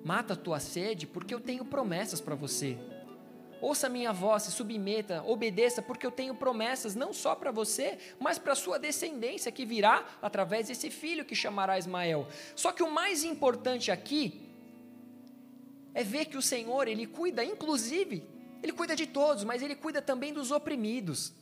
[0.05, 2.79] Mata a tua sede, porque eu tenho promessas para você
[3.63, 7.97] ouça a minha voz, se submeta, obedeça, porque eu tenho promessas não só para você,
[8.19, 12.27] mas para a sua descendência que virá através desse filho que chamará Ismael.
[12.57, 14.49] Só que o mais importante aqui
[15.93, 18.27] é ver que o Senhor, Ele cuida, inclusive,
[18.61, 21.33] Ele cuida de todos, mas Ele cuida também dos oprimidos.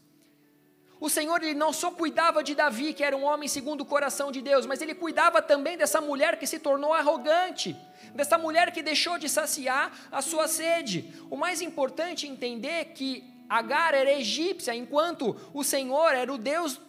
[1.02, 4.32] O Senhor ele não só cuidava de Davi, que era um homem segundo o coração
[4.32, 7.76] de Deus, mas ele cuidava também dessa mulher que se tornou arrogante,
[8.14, 11.12] dessa mulher que deixou de saciar a sua sede.
[11.28, 16.80] O mais importante é entender que Agar era egípcia, enquanto o Senhor era o Deus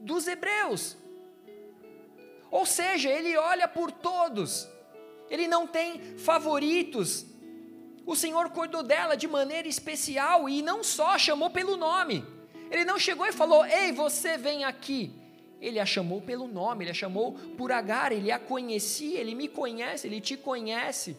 [0.00, 0.96] dos hebreus.
[2.50, 4.68] Ou seja, ele olha por todos,
[5.30, 7.24] ele não tem favoritos.
[8.04, 12.41] O Senhor cuidou dela de maneira especial e não só chamou pelo nome.
[12.72, 15.12] Ele não chegou e falou: Ei, você vem aqui.
[15.60, 19.46] Ele a chamou pelo nome, ele a chamou por Agar, ele a conhecia, ele me
[19.46, 21.14] conhece, ele te conhece.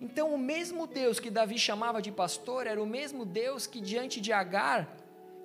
[0.00, 4.20] Então, o mesmo Deus que Davi chamava de pastor era o mesmo Deus que, diante
[4.20, 4.88] de Agar,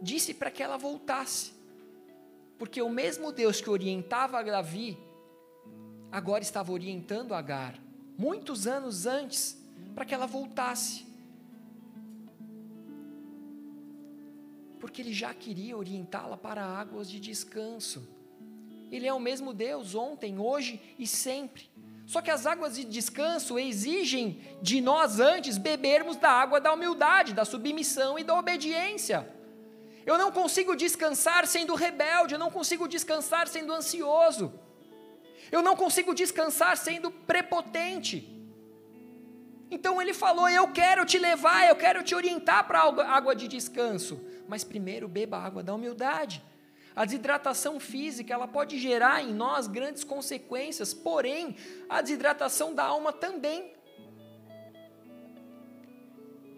[0.02, 1.52] disse para que ela voltasse.
[2.60, 4.98] Porque o mesmo Deus que orientava Davi,
[6.12, 7.78] agora estava orientando Agar,
[8.18, 9.61] muitos anos antes
[9.94, 11.06] para que ela voltasse.
[14.80, 18.08] Porque ele já queria orientá-la para águas de descanso.
[18.92, 21.70] Ele é o mesmo Deus ontem, hoje e sempre.
[22.06, 27.34] Só que as águas de descanso exigem de nós antes bebermos da água da humildade,
[27.34, 29.30] da submissão e da obediência.
[30.06, 34.52] Eu não consigo descansar sendo rebelde, eu não consigo descansar sendo ansioso.
[35.52, 38.41] Eu não consigo descansar sendo prepotente.
[39.72, 43.48] Então ele falou: Eu quero te levar, eu quero te orientar para a água de
[43.48, 44.22] descanso.
[44.48, 46.44] Mas primeiro beba a água da humildade.
[46.94, 51.56] A desidratação física, ela pode gerar em nós grandes consequências, porém,
[51.88, 53.74] a desidratação da alma também.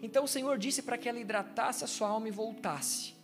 [0.02, 3.14] Então o Senhor disse para que ela hidratasse a sua alma e voltasse.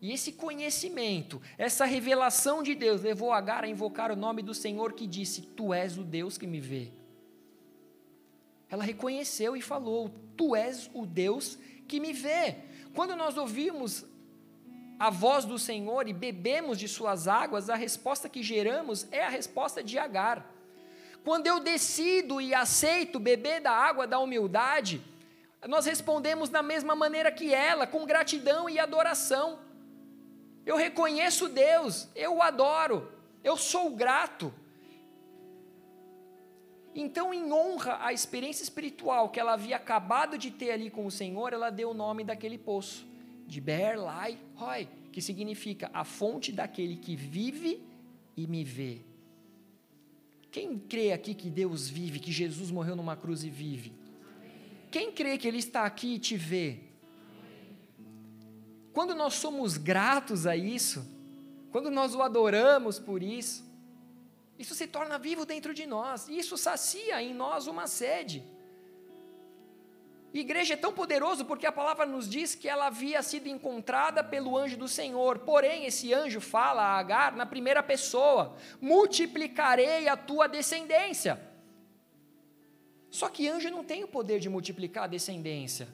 [0.00, 4.94] E esse conhecimento, essa revelação de Deus, levou Agar a invocar o nome do Senhor
[4.94, 6.92] que disse: Tu és o Deus que me vê.
[8.70, 12.56] Ela reconheceu e falou: Tu és o Deus que me vê.
[12.94, 14.04] Quando nós ouvimos
[14.98, 19.28] a voz do Senhor e bebemos de suas águas, a resposta que geramos é a
[19.28, 20.54] resposta de Agar.
[21.24, 25.02] Quando eu decido e aceito beber da água da humildade,
[25.66, 29.60] nós respondemos da mesma maneira que ela, com gratidão e adoração.
[30.64, 34.52] Eu reconheço Deus, eu o adoro, eu sou grato.
[36.94, 41.10] Então, em honra à experiência espiritual que ela havia acabado de ter ali com o
[41.10, 43.06] Senhor, ela deu o nome daquele poço
[43.46, 47.82] de Ber Lai Roy, que significa a fonte daquele que vive
[48.36, 49.00] e me vê.
[50.50, 53.92] Quem crê aqui que Deus vive, que Jesus morreu numa cruz e vive?
[54.90, 56.78] Quem crê que Ele está aqui e te vê?
[58.92, 61.06] Quando nós somos gratos a isso,
[61.70, 63.67] quando nós o adoramos por isso,
[64.58, 68.42] isso se torna vivo dentro de nós, isso sacia em nós uma sede.
[70.32, 74.56] Igreja é tão poderoso porque a palavra nos diz que ela havia sido encontrada pelo
[74.58, 75.38] anjo do Senhor.
[75.38, 81.40] Porém, esse anjo fala a Agar na primeira pessoa: multiplicarei a tua descendência.
[83.10, 85.88] Só que anjo não tem o poder de multiplicar a descendência.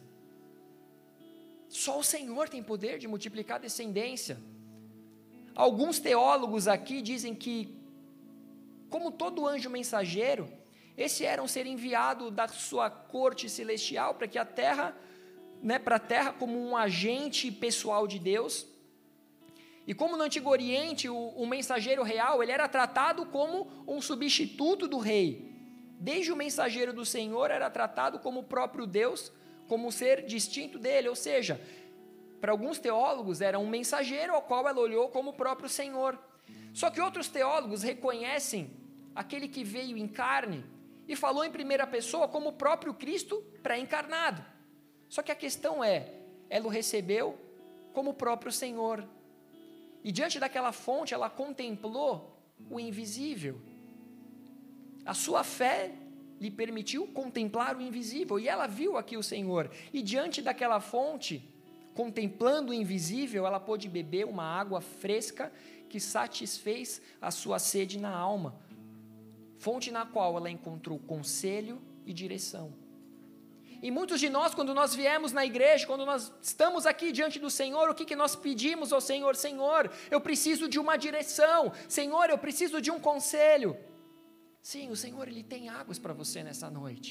[1.68, 4.38] Só o Senhor tem poder de multiplicar a descendência.
[5.54, 7.72] Alguns teólogos aqui dizem que,
[8.94, 10.48] como todo anjo mensageiro,
[10.96, 14.96] esse era um ser enviado da sua corte celestial para que a terra,
[15.60, 18.68] né, para a terra como um agente pessoal de Deus.
[19.84, 24.86] E como no Antigo Oriente o, o mensageiro real ele era tratado como um substituto
[24.86, 25.52] do rei,
[25.98, 29.32] desde o mensageiro do Senhor era tratado como o próprio Deus,
[29.66, 31.60] como um ser distinto dele, ou seja,
[32.40, 36.16] para alguns teólogos era um mensageiro ao qual ela olhou como o próprio Senhor.
[36.72, 38.83] Só que outros teólogos reconhecem
[39.14, 40.64] aquele que veio em carne
[41.06, 44.44] e falou em primeira pessoa como o próprio Cristo pré-encarnado.
[45.08, 46.12] Só que a questão é,
[46.48, 47.38] ela o recebeu
[47.92, 49.06] como o próprio Senhor.
[50.02, 53.60] E diante daquela fonte, ela contemplou o invisível.
[55.04, 55.92] A sua fé
[56.40, 59.70] lhe permitiu contemplar o invisível, e ela viu aqui o Senhor.
[59.92, 61.42] E diante daquela fonte,
[61.94, 65.52] contemplando o invisível, ela pôde beber uma água fresca
[65.88, 68.63] que satisfez a sua sede na alma
[69.64, 72.66] fonte na qual ela encontrou conselho e direção.
[73.86, 77.50] E muitos de nós, quando nós viemos na igreja, quando nós estamos aqui diante do
[77.60, 79.34] Senhor, o que, que nós pedimos ao Senhor?
[79.36, 81.72] Senhor, eu preciso de uma direção.
[81.88, 83.70] Senhor, eu preciso de um conselho.
[84.62, 87.10] Sim, o Senhor, Ele tem águas para você nessa noite.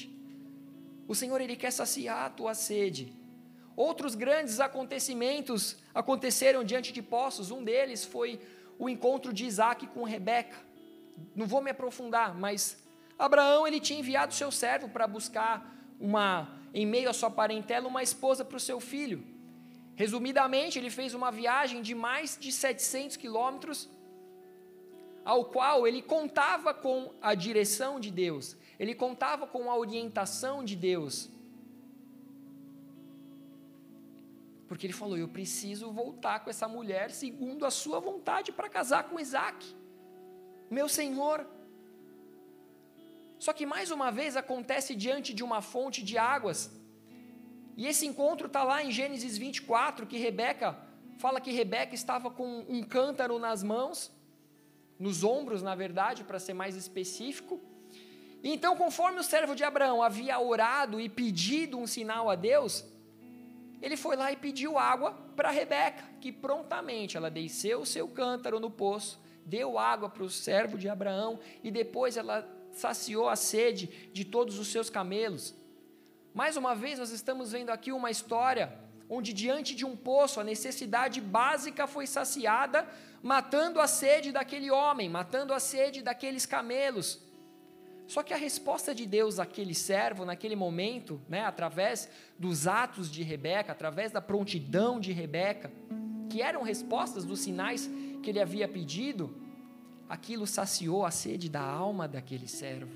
[1.08, 3.12] O Senhor, Ele quer saciar a tua sede.
[3.76, 7.50] Outros grandes acontecimentos aconteceram diante de poços.
[7.50, 8.40] Um deles foi
[8.78, 10.73] o encontro de Isaac com Rebeca
[11.34, 12.82] não vou me aprofundar, mas
[13.18, 18.02] Abraão ele tinha enviado seu servo para buscar uma, em meio à sua parentela, uma
[18.02, 19.24] esposa para o seu filho.
[19.94, 23.88] Resumidamente, ele fez uma viagem de mais de 700 quilômetros,
[25.24, 30.76] ao qual ele contava com a direção de Deus, ele contava com a orientação de
[30.76, 31.30] Deus.
[34.66, 39.04] Porque ele falou: Eu preciso voltar com essa mulher segundo a sua vontade para casar
[39.04, 39.64] com Isaac
[40.70, 41.46] meu Senhor.
[43.38, 46.70] Só que mais uma vez acontece diante de uma fonte de águas.
[47.76, 50.78] E esse encontro está lá em Gênesis 24, que Rebeca
[51.18, 54.12] fala que Rebeca estava com um cântaro nas mãos,
[54.98, 57.60] nos ombros, na verdade, para ser mais específico.
[58.42, 62.84] E então, conforme o servo de Abraão havia orado e pedido um sinal a Deus,
[63.82, 68.60] ele foi lá e pediu água para Rebeca, que prontamente ela desceu o seu cântaro
[68.60, 74.10] no poço deu água para o servo de Abraão e depois ela saciou a sede
[74.12, 75.54] de todos os seus camelos.
[76.32, 78.72] Mais uma vez, nós estamos vendo aqui uma história
[79.08, 82.88] onde, diante de um poço, a necessidade básica foi saciada,
[83.22, 87.22] matando a sede daquele homem, matando a sede daqueles camelos.
[88.06, 93.22] Só que a resposta de Deus àquele servo, naquele momento, né, através dos atos de
[93.22, 95.72] Rebeca, através da prontidão de Rebeca,
[96.28, 97.88] que eram respostas dos sinais
[98.24, 99.32] que ele havia pedido,
[100.08, 102.90] aquilo saciou a sede da alma daquele servo.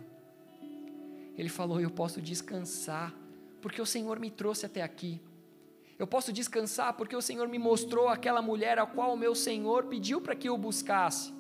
[1.37, 3.14] Ele falou: Eu posso descansar,
[3.61, 5.20] porque o Senhor me trouxe até aqui.
[5.99, 9.85] Eu posso descansar porque o Senhor me mostrou aquela mulher a qual o meu Senhor
[9.85, 11.33] pediu para que eu buscasse.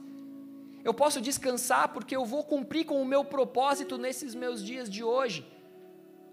[0.84, 5.02] Eu posso descansar porque eu vou cumprir com o meu propósito nesses meus dias de
[5.04, 5.46] hoje.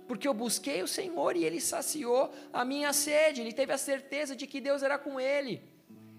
[0.07, 4.35] Porque eu busquei o Senhor e Ele saciou a minha sede, Ele teve a certeza
[4.35, 5.74] de que Deus era com Ele.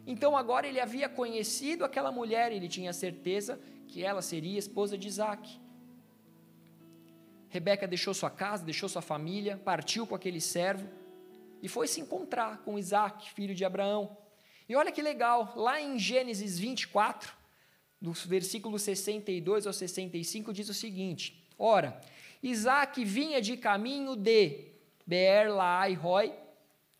[0.06, 5.08] Então agora ele havia conhecido aquela mulher, ele tinha certeza que ela seria esposa de
[5.08, 5.60] Isaac.
[7.48, 10.88] Rebeca deixou sua casa, deixou sua família, partiu com aquele servo
[11.62, 14.16] e foi se encontrar com Isaac, filho de Abraão.
[14.68, 17.32] E olha que legal, lá em Gênesis 24,
[18.00, 22.00] dos versículos 62 ao 65, diz o seguinte: Ora,
[22.42, 24.72] Isaac vinha de caminho de
[25.06, 26.32] Beer Laai Roi,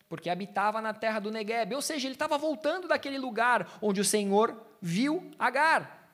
[0.09, 4.05] porque habitava na terra do Negueb, ou seja, ele estava voltando daquele lugar onde o
[4.05, 6.11] Senhor viu Agar.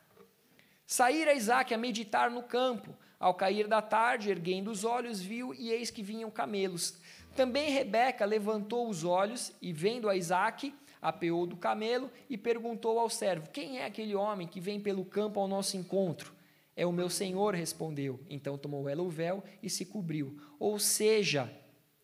[0.87, 5.71] Saíra Isaac a meditar no campo, ao cair da tarde, erguendo os olhos, viu e
[5.71, 6.99] eis que vinham camelos.
[7.37, 13.09] Também Rebeca levantou os olhos e, vendo a Isaac, apeou do camelo e perguntou ao
[13.09, 16.33] servo: Quem é aquele homem que vem pelo campo ao nosso encontro?
[16.75, 18.21] É o meu senhor, respondeu.
[18.29, 20.39] Então tomou ela o véu e se cobriu.
[20.59, 21.53] Ou seja,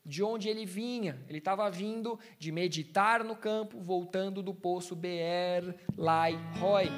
[0.09, 1.23] de onde ele vinha.
[1.29, 6.89] Ele estava vindo de meditar no campo, voltando do poço Beer Lai Roy.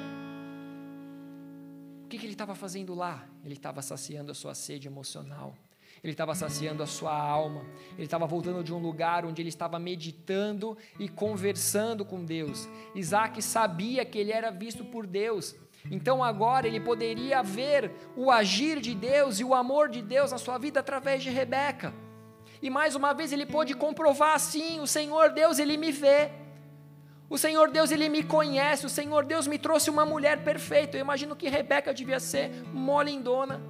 [2.05, 3.27] O que, que ele estava fazendo lá?
[3.43, 5.53] Ele estava saciando a sua sede emocional.
[6.01, 7.65] Ele estava saciando a sua alma.
[7.93, 12.67] Ele estava voltando de um lugar onde ele estava meditando e conversando com Deus.
[12.95, 15.53] Isaac sabia que ele era visto por Deus.
[15.89, 20.37] Então agora ele poderia ver o agir de Deus e o amor de Deus na
[20.37, 21.93] sua vida através de Rebeca.
[22.61, 26.31] E mais uma vez ele pôde comprovar assim: o Senhor Deus, ele me vê.
[27.29, 28.85] O Senhor Deus, ele me conhece.
[28.85, 30.97] O Senhor Deus me trouxe uma mulher perfeita.
[30.97, 33.61] Eu imagino que Rebeca devia ser molindona.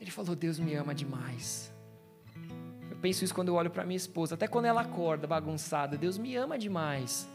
[0.00, 1.72] Ele falou: Deus me ama demais.
[2.90, 5.96] Eu penso isso quando eu olho para minha esposa, até quando ela acorda bagunçada.
[5.96, 7.28] Deus me ama demais.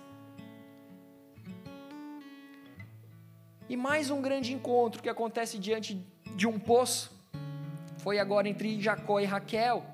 [3.70, 6.04] E mais um grande encontro que acontece diante
[6.36, 7.19] de um poço
[8.00, 9.86] foi agora entre Jacó e Raquel,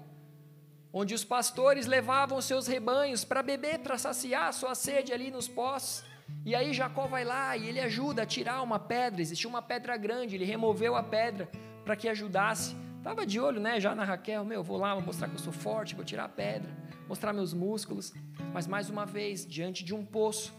[0.93, 6.05] onde os pastores levavam seus rebanhos para beber, para saciar sua sede ali nos poços.
[6.45, 9.97] E aí Jacó vai lá e ele ajuda a tirar uma pedra, existia uma pedra
[9.97, 11.49] grande, ele removeu a pedra
[11.83, 12.75] para que ajudasse.
[12.97, 15.53] Estava de olho, né, já na Raquel, meu, vou lá, vou mostrar que eu sou
[15.53, 16.71] forte, vou tirar a pedra,
[17.07, 18.13] mostrar meus músculos.
[18.53, 20.53] Mas mais uma vez, diante de um poço,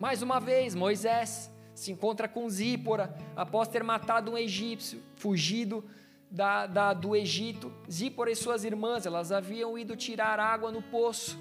[0.00, 5.84] mais uma vez, Moisés se encontra com Zípora, após ter matado um egípcio, fugido
[6.32, 11.38] da, da, do Egito, Zípora e suas irmãs, elas haviam ido tirar água no poço,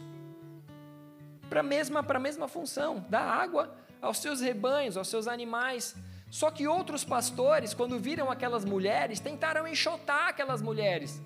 [1.50, 5.96] para a mesma, mesma função, dar água aos seus rebanhos, aos seus animais.
[6.30, 11.22] Só que outros pastores, quando viram aquelas mulheres, tentaram enxotar aquelas mulheres.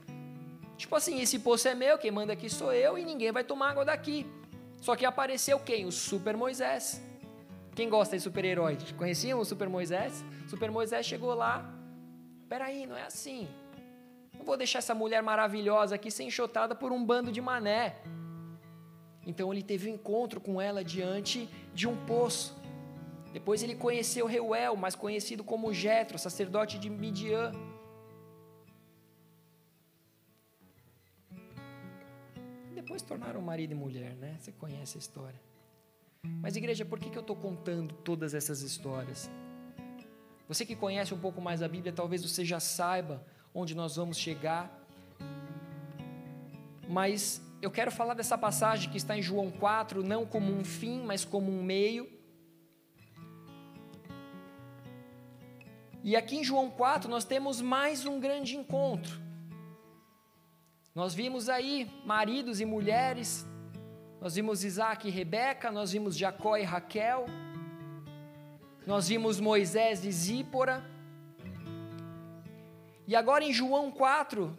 [0.78, 3.72] Tipo assim, esse poço é meu, quem manda aqui sou eu e ninguém vai tomar
[3.72, 4.26] água daqui.
[4.82, 5.86] Só que apareceu quem?
[5.86, 7.02] O Super Moisés.
[7.76, 8.78] Quem gosta de super-herói?
[8.98, 10.24] Conheciam o Super Moisés?
[10.48, 11.70] Super Moisés chegou lá,
[12.56, 13.50] Peraí, não é assim.
[14.38, 17.98] Não vou deixar essa mulher maravilhosa aqui ser enxotada por um bando de mané.
[19.28, 22.56] Então ele teve um encontro com ela diante de um poço.
[23.34, 27.52] Depois ele conheceu Reuel, mais conhecido como Jetro, sacerdote de Midian.
[32.74, 34.38] Depois tornaram marido e mulher, né?
[34.40, 35.42] Você conhece a história.
[36.42, 39.30] Mas igreja, por que, que eu estou contando todas essas histórias?
[40.48, 44.18] Você que conhece um pouco mais a Bíblia, talvez você já saiba onde nós vamos
[44.18, 44.72] chegar.
[46.88, 51.02] Mas eu quero falar dessa passagem que está em João 4, não como um fim,
[51.04, 52.08] mas como um meio.
[56.04, 59.20] E aqui em João 4 nós temos mais um grande encontro.
[60.94, 63.46] Nós vimos aí maridos e mulheres,
[64.22, 67.26] nós vimos Isaac e Rebeca, nós vimos Jacó e Raquel.
[68.86, 70.84] Nós vimos Moisés e Zípora.
[73.08, 74.56] E agora em João 4,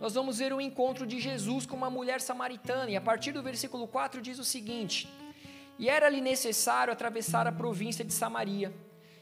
[0.00, 2.90] nós vamos ver o encontro de Jesus com uma mulher samaritana.
[2.90, 5.12] E a partir do versículo 4 diz o seguinte:
[5.78, 8.72] E era-lhe necessário atravessar a província de Samaria.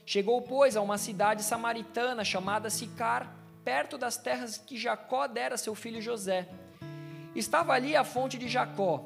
[0.06, 3.34] Chegou, pois, a uma cidade samaritana chamada Sicar,
[3.64, 6.48] perto das terras que Jacó dera a seu filho José.
[7.34, 9.04] Estava ali a fonte de Jacó.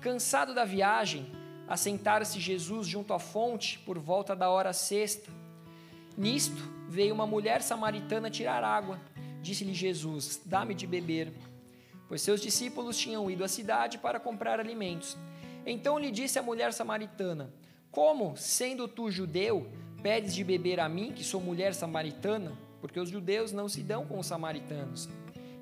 [0.00, 1.30] Cansado da viagem,
[1.70, 5.30] assentara-se Jesus junto à fonte por volta da hora sexta.
[6.18, 9.00] Nisto veio uma mulher samaritana tirar água.
[9.40, 11.32] Disse-lhe Jesus: Dá-me de beber.
[12.08, 15.16] Pois seus discípulos tinham ido à cidade para comprar alimentos.
[15.64, 17.54] Então lhe disse a mulher samaritana:
[17.92, 19.70] Como, sendo tu judeu,
[20.02, 22.52] pedes de beber a mim, que sou mulher samaritana?
[22.80, 25.08] Porque os judeus não se dão com os samaritanos.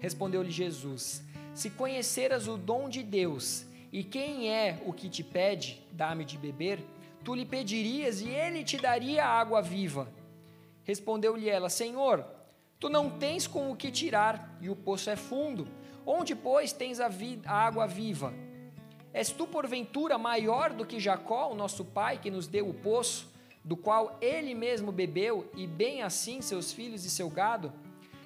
[0.01, 5.83] Respondeu-lhe Jesus: Se conheceras o dom de Deus e quem é o que te pede,
[5.93, 6.81] dá-me de beber,
[7.25, 10.13] tu lhe pedirias e ele te daria água viva.
[10.85, 12.25] Respondeu-lhe ela: Senhor,
[12.79, 15.67] tu não tens com o que tirar e o poço é fundo.
[16.05, 17.11] Onde, pois, tens a,
[17.47, 18.33] a água viva?
[19.13, 23.31] És tu, porventura, maior do que Jacó, o nosso pai, que nos deu o poço,
[23.65, 27.73] do qual ele mesmo bebeu, e bem assim seus filhos e seu gado?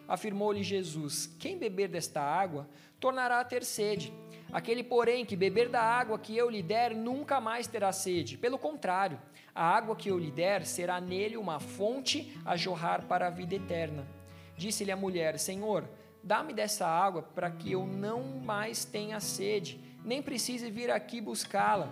[0.06, 2.68] Afirmou-lhe Jesus: Quem beber desta água
[3.00, 4.12] tornará a ter sede.
[4.52, 8.36] Aquele, porém, que beber da água que eu lhe der, nunca mais terá sede.
[8.36, 9.18] Pelo contrário,
[9.54, 13.54] a água que eu lhe der será nele uma fonte a jorrar para a vida
[13.54, 14.06] eterna.
[14.54, 15.88] Disse-lhe a mulher: Senhor,
[16.22, 21.88] dá-me dessa água para que eu não mais tenha sede, nem precise vir aqui buscá-la.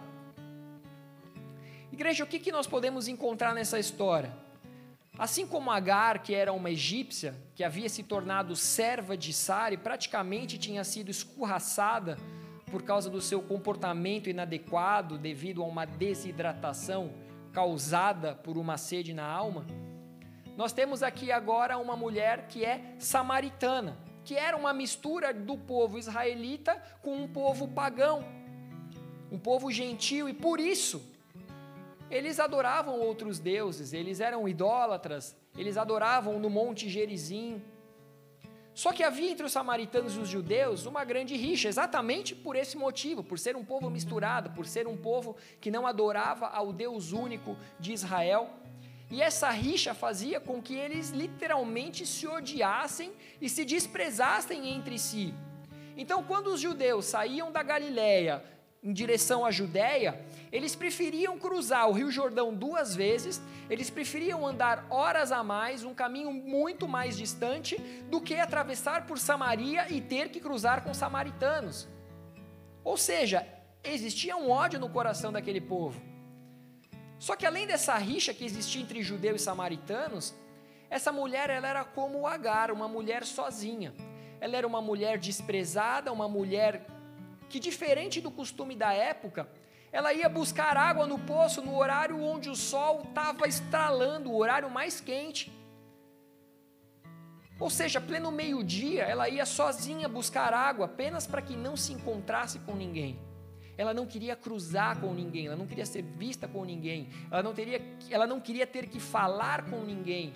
[1.90, 4.32] Igreja, o que, que nós podemos encontrar nessa história?
[5.18, 9.78] Assim como Agar, que era uma egípcia, que havia se tornado serva de Sara e
[9.78, 12.16] praticamente tinha sido escorraçada
[12.71, 17.12] por causa do seu comportamento inadequado devido a uma desidratação
[17.53, 19.66] causada por uma sede na alma,
[20.57, 25.99] nós temos aqui agora uma mulher que é samaritana, que era uma mistura do povo
[25.99, 28.25] israelita com um povo pagão,
[29.33, 31.11] um povo gentil, e por isso
[32.11, 37.62] eles adoravam outros deuses, eles eram idólatras, eles adoravam no Monte Gerizim,
[38.81, 42.78] só que havia entre os samaritanos e os judeus uma grande rixa, exatamente por esse
[42.78, 47.12] motivo, por ser um povo misturado, por ser um povo que não adorava ao Deus
[47.12, 48.49] único de Israel.
[49.11, 55.35] E essa rixa fazia com que eles literalmente se odiassem e se desprezassem entre si.
[55.95, 58.43] Então, quando os judeus saíam da Galiléia
[58.83, 60.20] em direção à Judéia,
[60.51, 65.95] eles preferiam cruzar o Rio Jordão duas vezes, eles preferiam andar horas a mais, um
[65.95, 67.76] caminho muito mais distante,
[68.11, 71.89] do que atravessar por Samaria e ter que cruzar com samaritanos.
[72.83, 73.47] Ou seja,
[73.85, 76.01] existia um ódio no coração daquele povo.
[77.18, 80.35] Só que além dessa rixa que existia entre judeus e samaritanos,
[80.89, 83.95] essa mulher ela era como Agar, uma mulher sozinha.
[84.41, 86.87] Ela era uma mulher desprezada, uma mulher
[87.51, 89.48] que, diferente do costume da época,
[89.92, 94.70] ela ia buscar água no poço no horário onde o sol estava estralando, o horário
[94.70, 95.53] mais quente.
[97.59, 102.61] Ou seja, pleno meio-dia, ela ia sozinha buscar água apenas para que não se encontrasse
[102.61, 103.18] com ninguém.
[103.76, 107.53] Ela não queria cruzar com ninguém, ela não queria ser vista com ninguém, ela não,
[107.53, 107.80] teria,
[108.11, 110.32] ela não queria ter que falar com ninguém.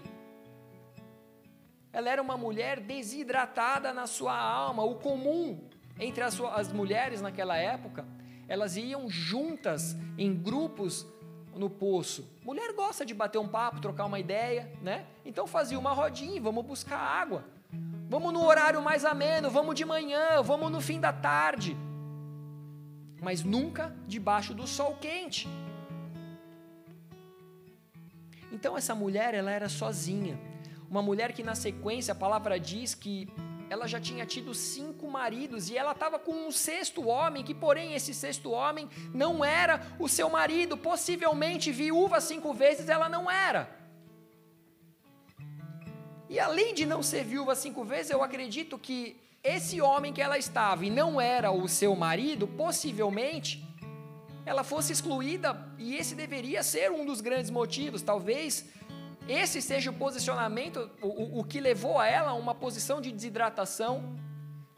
[1.92, 4.82] Ela era uma mulher desidratada na sua alma.
[4.82, 5.68] O comum
[5.98, 8.04] entre as, as mulheres naquela época,
[8.48, 11.06] elas iam juntas em grupos
[11.54, 12.28] no poço.
[12.44, 15.06] Mulher gosta de bater um papo, trocar uma ideia, né?
[15.24, 17.44] Então fazia uma rodinha, vamos buscar água.
[18.08, 21.76] Vamos no horário mais ameno, vamos de manhã, vamos no fim da tarde.
[23.20, 25.48] Mas nunca debaixo do sol quente.
[28.52, 30.38] Então essa mulher, ela era sozinha.
[30.88, 33.28] Uma mulher que na sequência a palavra diz que
[33.70, 37.94] ela já tinha tido cinco maridos e ela estava com um sexto homem, que porém
[37.94, 43.68] esse sexto homem não era o seu marido, possivelmente viúva cinco vezes ela não era.
[46.28, 50.38] E além de não ser viúva cinco vezes, eu acredito que esse homem que ela
[50.38, 53.62] estava e não era o seu marido, possivelmente
[54.46, 58.66] ela fosse excluída, e esse deveria ser um dos grandes motivos, talvez
[59.28, 64.16] esse seja o posicionamento, o, o que levou a ela a uma posição de desidratação.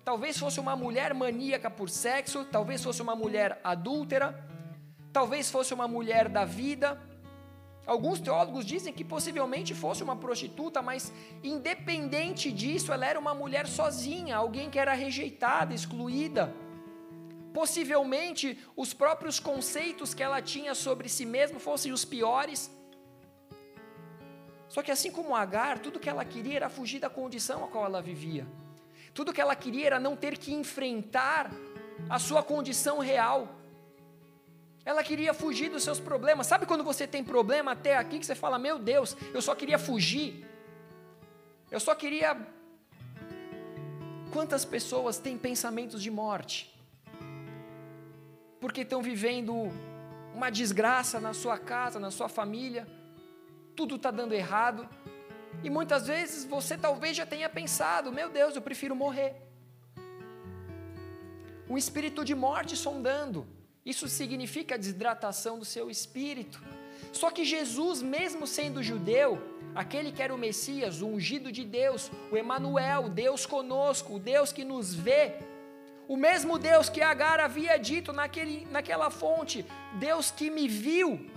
[0.04, 4.48] Talvez fosse uma mulher maníaca por sexo, talvez fosse uma mulher adúltera,
[5.12, 7.00] talvez fosse uma mulher da vida.
[7.84, 13.66] Alguns teólogos dizem que possivelmente fosse uma prostituta, mas independente disso, ela era uma mulher
[13.66, 16.52] sozinha, alguém que era rejeitada, excluída.
[17.52, 22.70] Possivelmente os próprios conceitos que ela tinha sobre si mesma fossem os piores.
[24.76, 27.86] Só que assim como Agar, tudo que ela queria era fugir da condição a qual
[27.86, 28.46] ela vivia.
[29.14, 31.50] Tudo que ela queria era não ter que enfrentar
[32.10, 33.48] a sua condição real.
[34.84, 36.46] Ela queria fugir dos seus problemas.
[36.46, 39.78] Sabe quando você tem problema até aqui que você fala: "Meu Deus, eu só queria
[39.78, 40.46] fugir.
[41.70, 42.36] Eu só queria
[44.30, 46.78] Quantas pessoas têm pensamentos de morte?
[48.60, 49.72] Porque estão vivendo
[50.34, 52.86] uma desgraça na sua casa, na sua família,
[53.76, 54.88] tudo está dando errado.
[55.62, 59.34] E muitas vezes você talvez já tenha pensado: meu Deus, eu prefiro morrer.
[61.68, 63.46] Um espírito de morte sondando.
[63.84, 66.60] Isso significa desidratação do seu espírito.
[67.12, 69.40] Só que Jesus, mesmo sendo judeu,
[69.74, 74.52] aquele que era o Messias, o ungido de Deus, o Emanuel, Deus conosco, o Deus
[74.52, 75.34] que nos vê,
[76.08, 79.64] o mesmo Deus que Agar havia dito naquele, naquela fonte,
[79.98, 81.30] Deus que me viu,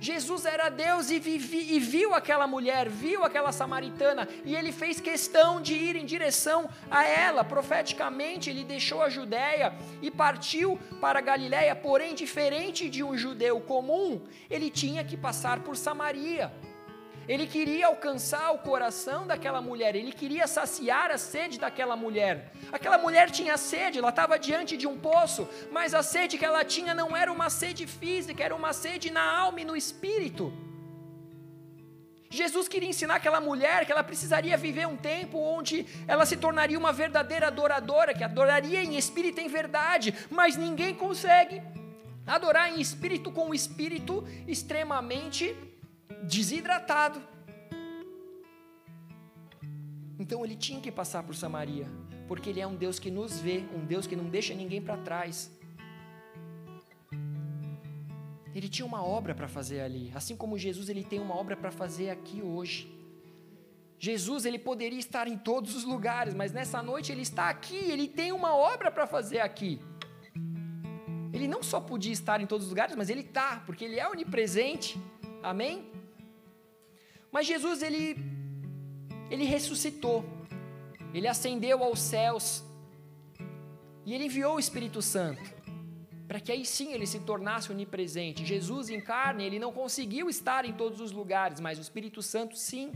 [0.00, 5.00] Jesus era Deus e, vivi, e, viu aquela mulher, viu aquela samaritana, e ele fez
[5.00, 7.42] questão de ir em direção a ela.
[7.42, 13.60] Profeticamente, ele deixou a Judéia e partiu para a Galiléia, porém, diferente de um judeu
[13.60, 14.20] comum,
[14.50, 16.52] ele tinha que passar por Samaria.
[17.28, 22.52] Ele queria alcançar o coração daquela mulher, ele queria saciar a sede daquela mulher.
[22.70, 26.64] Aquela mulher tinha sede, ela estava diante de um poço, mas a sede que ela
[26.64, 30.52] tinha não era uma sede física, era uma sede na alma e no espírito.
[32.30, 36.78] Jesus queria ensinar aquela mulher que ela precisaria viver um tempo onde ela se tornaria
[36.78, 41.62] uma verdadeira adoradora, que adoraria em espírito e em verdade, mas ninguém consegue
[42.26, 45.56] adorar em espírito com o espírito extremamente
[46.24, 47.22] desidratado.
[50.18, 51.86] Então ele tinha que passar por Samaria,
[52.26, 54.96] porque ele é um Deus que nos vê, um Deus que não deixa ninguém para
[54.96, 55.50] trás.
[58.54, 61.70] Ele tinha uma obra para fazer ali, assim como Jesus ele tem uma obra para
[61.70, 62.90] fazer aqui hoje.
[63.98, 68.08] Jesus ele poderia estar em todos os lugares, mas nessa noite ele está aqui, ele
[68.08, 69.80] tem uma obra para fazer aqui.
[71.32, 74.08] Ele não só podia estar em todos os lugares, mas ele está, porque ele é
[74.08, 74.98] onipresente.
[75.52, 75.74] Amém?
[77.30, 78.04] Mas Jesus ele
[79.30, 80.24] ele ressuscitou.
[81.14, 82.64] Ele ascendeu aos céus.
[84.04, 85.56] E ele enviou o Espírito Santo
[86.26, 88.44] para que aí sim ele se tornasse onipresente.
[88.44, 92.56] Jesus em carne, ele não conseguiu estar em todos os lugares, mas o Espírito Santo
[92.56, 92.90] sim.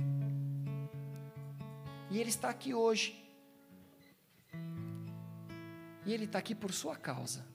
[2.10, 3.24] E ele está aqui hoje.
[6.04, 7.46] E ele está aqui por sua causa.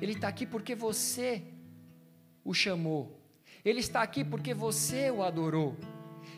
[0.00, 1.42] Ele está aqui porque você
[2.44, 3.17] o chamou.
[3.68, 5.76] Ele está aqui porque você o adorou.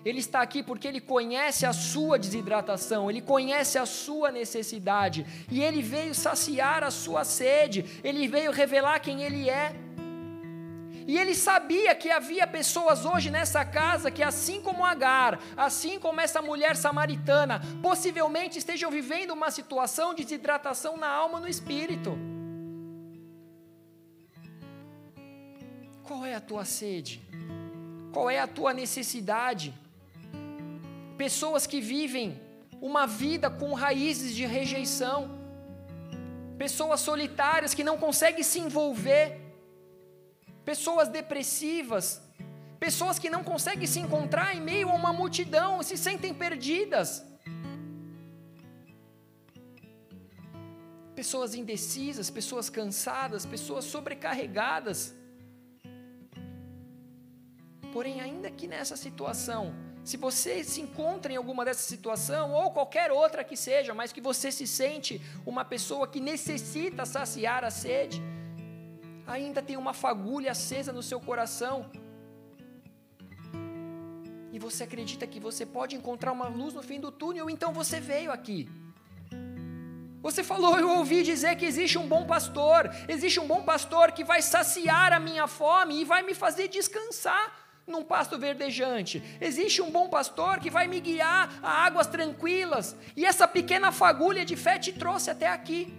[0.05, 5.63] Ele está aqui porque ele conhece a sua desidratação, ele conhece a sua necessidade, e
[5.63, 9.77] ele veio saciar a sua sede, ele veio revelar quem ele é.
[11.07, 16.21] E ele sabia que havia pessoas hoje nessa casa que, assim como Agar, assim como
[16.21, 22.40] essa mulher samaritana, possivelmente estejam vivendo uma situação de desidratação na alma e no espírito.
[26.11, 27.23] Qual é a tua sede?
[28.13, 29.73] Qual é a tua necessidade?
[31.17, 32.27] Pessoas que vivem
[32.81, 35.19] uma vida com raízes de rejeição,
[36.59, 39.39] pessoas solitárias que não conseguem se envolver,
[40.65, 42.21] pessoas depressivas,
[42.81, 47.25] pessoas que não conseguem se encontrar em meio a uma multidão, se sentem perdidas.
[51.15, 55.20] Pessoas indecisas, pessoas cansadas, pessoas sobrecarregadas.
[57.93, 59.75] Porém, ainda que nessa situação,
[60.05, 64.21] se você se encontra em alguma dessa situação, ou qualquer outra que seja, mas que
[64.21, 68.23] você se sente uma pessoa que necessita saciar a sede,
[69.27, 71.91] ainda tem uma fagulha acesa no seu coração,
[74.53, 78.01] e você acredita que você pode encontrar uma luz no fim do túnel, então você
[78.01, 78.69] veio aqui.
[80.23, 84.25] Você falou, eu ouvi dizer que existe um bom pastor, existe um bom pastor que
[84.25, 87.60] vai saciar a minha fome e vai me fazer descansar
[87.91, 89.23] num pasto verdejante.
[89.41, 92.97] Existe um bom pastor que vai me guiar a águas tranquilas.
[93.17, 95.93] E essa pequena fagulha de fé te trouxe até aqui.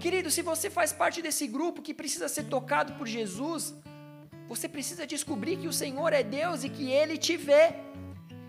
[0.00, 3.74] Querido, se você faz parte desse grupo que precisa ser tocado por Jesus,
[4.48, 7.74] você precisa descobrir que o Senhor é Deus e que Ele te vê.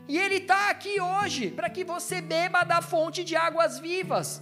[0.07, 4.41] E Ele está aqui hoje para que você beba da fonte de águas vivas.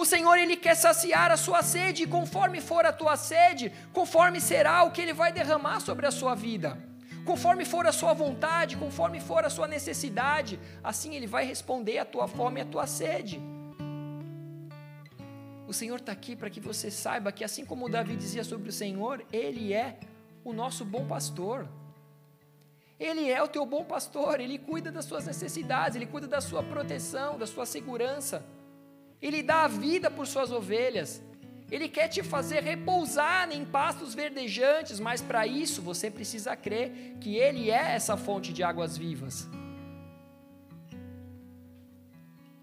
[0.00, 4.40] O Senhor, Ele quer saciar a sua sede, e conforme for a tua sede, conforme
[4.40, 6.78] será o que Ele vai derramar sobre a sua vida.
[7.24, 12.04] Conforme for a sua vontade, conforme for a sua necessidade, assim Ele vai responder a
[12.04, 13.40] tua fome e a tua sede.
[15.66, 18.72] O Senhor está aqui para que você saiba que, assim como Davi dizia sobre o
[18.72, 19.98] Senhor, Ele é
[20.44, 21.68] o nosso bom pastor.
[23.00, 26.62] Ele é o teu bom pastor, Ele cuida das suas necessidades, Ele cuida da sua
[26.62, 28.46] proteção, da sua segurança.
[29.20, 31.22] Ele dá a vida por suas ovelhas.
[31.70, 37.36] Ele quer te fazer repousar em pastos verdejantes, mas para isso você precisa crer que
[37.36, 39.48] Ele é essa fonte de águas vivas.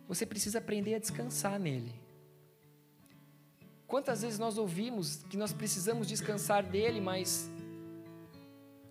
[0.07, 1.93] Você precisa aprender a descansar nele.
[3.87, 7.49] Quantas vezes nós ouvimos que nós precisamos descansar dele, mas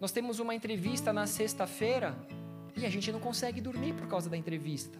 [0.00, 2.16] nós temos uma entrevista na sexta-feira
[2.76, 4.98] e a gente não consegue dormir por causa da entrevista.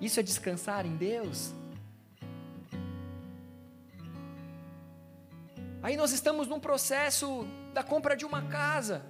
[0.00, 1.52] Isso é descansar em Deus?
[5.82, 9.02] Aí nós estamos num processo da compra de uma casa,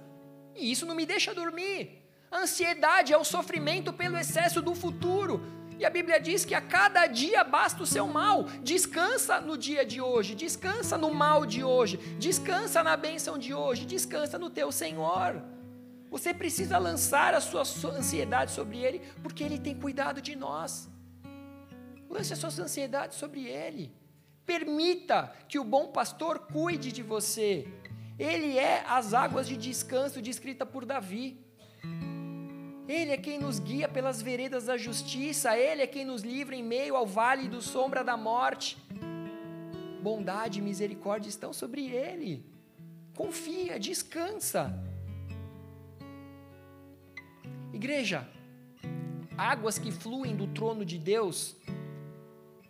[0.55, 2.01] e isso não me deixa dormir.
[2.29, 5.41] A ansiedade é o sofrimento pelo excesso do futuro.
[5.77, 8.43] E a Bíblia diz que a cada dia basta o seu mal.
[8.61, 13.85] Descansa no dia de hoje, descansa no mal de hoje, descansa na bênção de hoje,
[13.85, 15.41] descansa no teu Senhor.
[16.11, 17.63] Você precisa lançar a sua
[17.97, 20.89] ansiedade sobre Ele, porque Ele tem cuidado de nós.
[22.09, 23.95] Lance as suas ansiedades sobre Ele.
[24.45, 27.65] Permita que o bom pastor cuide de você.
[28.19, 31.39] Ele é as águas de descanso descrita por Davi.
[32.89, 36.61] Ele é quem nos guia pelas veredas da justiça, Ele é quem nos livra em
[36.61, 38.77] meio ao vale do sombra da morte.
[40.03, 42.45] Bondade e misericórdia estão sobre Ele.
[43.15, 44.90] Confia, descansa.
[47.73, 48.27] Igreja,
[49.37, 51.55] águas que fluem do trono de Deus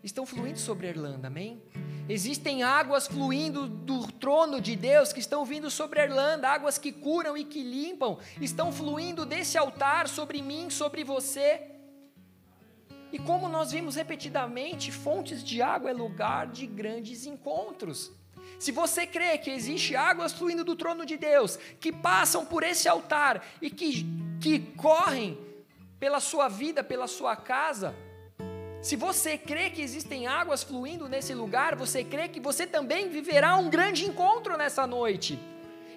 [0.03, 1.61] estão fluindo sobre a Irlanda, amém?
[2.07, 6.91] Existem águas fluindo do trono de Deus que estão vindo sobre a Irlanda, águas que
[6.91, 11.61] curam e que limpam, estão fluindo desse altar sobre mim, sobre você.
[13.11, 18.11] E como nós vimos repetidamente, fontes de água é lugar de grandes encontros.
[18.59, 22.87] Se você crê que existe águas fluindo do trono de Deus, que passam por esse
[22.87, 24.05] altar e que,
[24.39, 25.37] que correm
[25.99, 27.95] pela sua vida, pela sua casa,
[28.81, 33.55] se você crê que existem águas fluindo nesse lugar, você crê que você também viverá
[33.55, 35.39] um grande encontro nessa noite.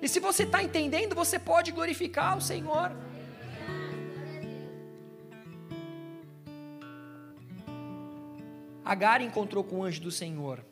[0.02, 2.92] E se você está entendendo, você pode glorificar o Senhor.
[8.84, 10.62] Agar encontrou com o anjo do Senhor.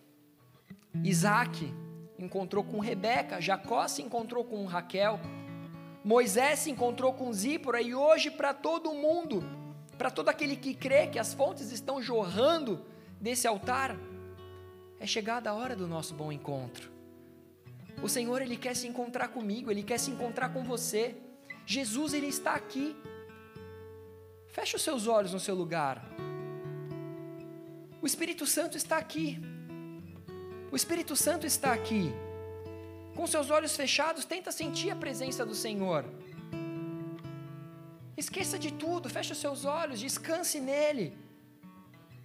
[1.02, 1.72] Isaac
[2.18, 3.40] encontrou com Rebeca.
[3.40, 5.18] Jacó se encontrou com Raquel.
[6.04, 7.80] Moisés se encontrou com Zípora.
[7.80, 9.42] E hoje, para todo mundo,
[9.96, 12.84] para todo aquele que crê que as fontes estão jorrando
[13.20, 13.96] desse altar,
[14.98, 16.90] é chegada a hora do nosso bom encontro.
[18.02, 21.16] O Senhor, Ele quer se encontrar comigo, Ele quer se encontrar com você.
[21.64, 22.96] Jesus, Ele está aqui.
[24.48, 26.04] Feche os seus olhos no seu lugar.
[28.00, 29.40] O Espírito Santo está aqui.
[30.72, 32.10] O Espírito Santo está aqui.
[33.14, 36.02] Com seus olhos fechados, tenta sentir a presença do Senhor.
[38.16, 41.14] Esqueça de tudo, feche os seus olhos, descanse nele.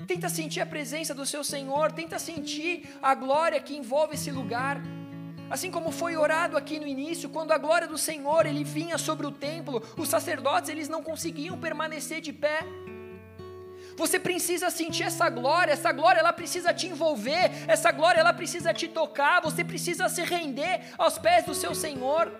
[0.08, 4.82] Tenta sentir a presença do seu Senhor, tenta sentir a glória que envolve esse lugar.
[5.50, 9.28] Assim como foi orado aqui no início, quando a glória do Senhor ele vinha sobre
[9.28, 12.60] o templo, os sacerdotes eles não conseguiam permanecer de pé.
[13.98, 18.72] Você precisa sentir essa glória, essa glória ela precisa te envolver, essa glória ela precisa
[18.72, 22.32] te tocar, você precisa se render aos pés do seu Senhor.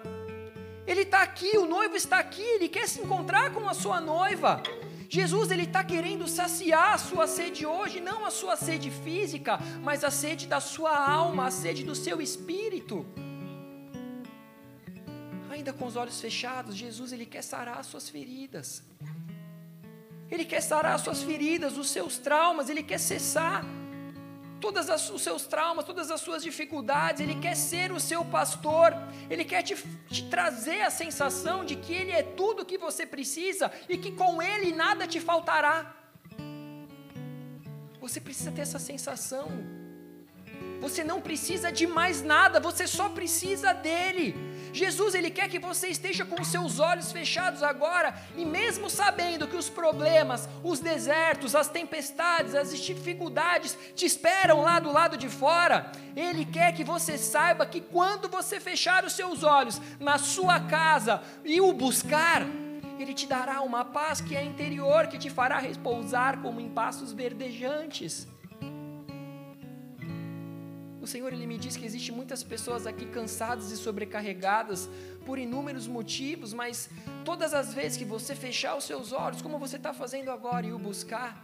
[0.86, 4.62] Ele está aqui, o noivo está aqui, ele quer se encontrar com a sua noiva.
[5.10, 10.04] Jesus ele está querendo saciar a sua sede hoje, não a sua sede física, mas
[10.04, 13.04] a sede da sua alma, a sede do seu espírito.
[15.50, 18.84] Ainda com os olhos fechados, Jesus ele quer sarar as suas feridas.
[20.30, 23.64] Ele quer sarar as suas feridas, os seus traumas, ele quer cessar
[24.60, 28.94] todos os seus traumas, todas as suas dificuldades, Ele quer ser o seu pastor,
[29.30, 29.76] Ele quer te,
[30.10, 34.12] te, trazer a sensação de que Ele é tudo o que você precisa e que
[34.12, 35.96] com Ele nada te faltará.
[38.00, 39.48] Você precisa ter essa sensação.
[40.80, 44.36] Você não precisa de mais nada, você só precisa dele.
[44.72, 49.48] Jesus, ele quer que você esteja com os seus olhos fechados agora, e mesmo sabendo
[49.48, 55.30] que os problemas, os desertos, as tempestades, as dificuldades te esperam lá do lado de
[55.30, 60.60] fora, ele quer que você saiba que quando você fechar os seus olhos na sua
[60.60, 62.44] casa e o buscar,
[63.00, 67.14] ele te dará uma paz que é interior, que te fará repousar como em pastos
[67.14, 68.28] verdejantes.
[71.08, 74.90] O Senhor ele me diz que existe muitas pessoas aqui cansadas e sobrecarregadas
[75.26, 76.90] por inúmeros motivos, mas
[77.24, 80.74] todas as vezes que você fechar os seus olhos, como você está fazendo agora, e
[80.74, 81.42] o buscar,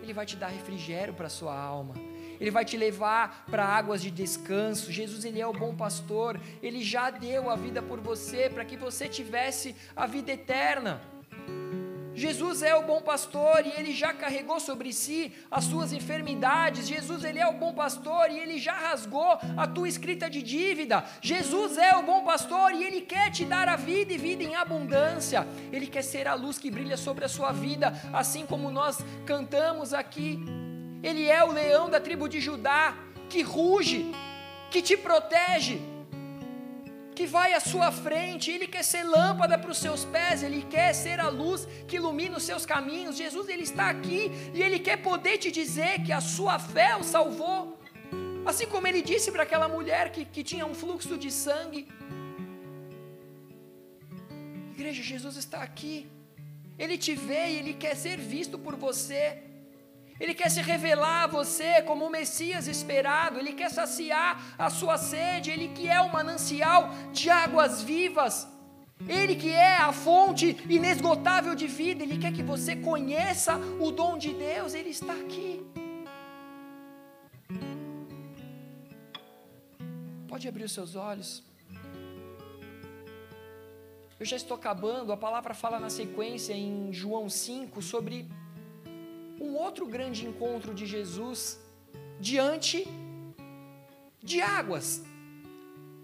[0.00, 1.96] Ele vai te dar refrigério para a sua alma.
[2.38, 4.92] Ele vai te levar para águas de descanso.
[4.92, 6.40] Jesus, Ele é o bom pastor.
[6.62, 11.00] Ele já deu a vida por você para que você tivesse a vida eterna.
[12.20, 16.86] Jesus é o bom pastor e ele já carregou sobre si as suas enfermidades.
[16.86, 21.02] Jesus, ele é o bom pastor e ele já rasgou a tua escrita de dívida.
[21.22, 24.54] Jesus é o bom pastor e ele quer te dar a vida e vida em
[24.54, 25.48] abundância.
[25.72, 29.94] Ele quer ser a luz que brilha sobre a sua vida, assim como nós cantamos
[29.94, 30.38] aqui.
[31.02, 32.98] Ele é o leão da tribo de Judá
[33.30, 34.12] que ruge,
[34.70, 35.80] que te protege
[37.14, 40.92] que vai à sua frente, Ele quer ser lâmpada para os seus pés, Ele quer
[40.94, 43.16] ser a luz que ilumina os seus caminhos.
[43.16, 47.02] Jesus, Ele está aqui e Ele quer poder te dizer que a sua fé o
[47.02, 47.78] salvou.
[48.44, 51.86] Assim como ele disse para aquela mulher que, que tinha um fluxo de sangue.
[54.72, 56.08] Igreja, Jesus está aqui.
[56.78, 59.49] Ele te vê e ele quer ser visto por você.
[60.20, 64.98] Ele quer se revelar a você como o Messias esperado, ele quer saciar a sua
[64.98, 68.46] sede, ele que é o manancial de águas vivas.
[69.08, 74.18] Ele que é a fonte inesgotável de vida, ele quer que você conheça o dom
[74.18, 75.66] de Deus, ele está aqui.
[80.28, 81.42] Pode abrir os seus olhos.
[84.18, 88.28] Eu já estou acabando, a palavra fala na sequência em João 5 sobre
[89.40, 91.58] um outro grande encontro de Jesus
[92.20, 92.86] diante
[94.22, 95.02] de águas.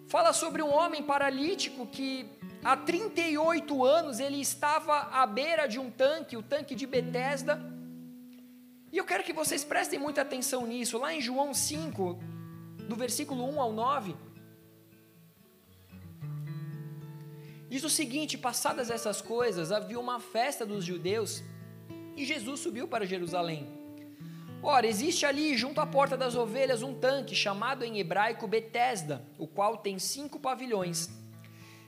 [0.09, 2.27] Fala sobre um homem paralítico que
[2.65, 7.61] há 38 anos ele estava à beira de um tanque, o tanque de Betesda.
[8.91, 10.97] E eu quero que vocês prestem muita atenção nisso.
[10.97, 12.19] Lá em João 5,
[12.89, 14.17] do versículo 1 ao 9,
[17.69, 21.43] diz o seguinte: passadas essas coisas, havia uma festa dos judeus
[22.17, 23.67] e Jesus subiu para Jerusalém.
[24.63, 29.47] Ora, existe ali, junto à porta das ovelhas, um tanque chamado em hebraico Betesda, o
[29.47, 31.09] qual tem cinco pavilhões.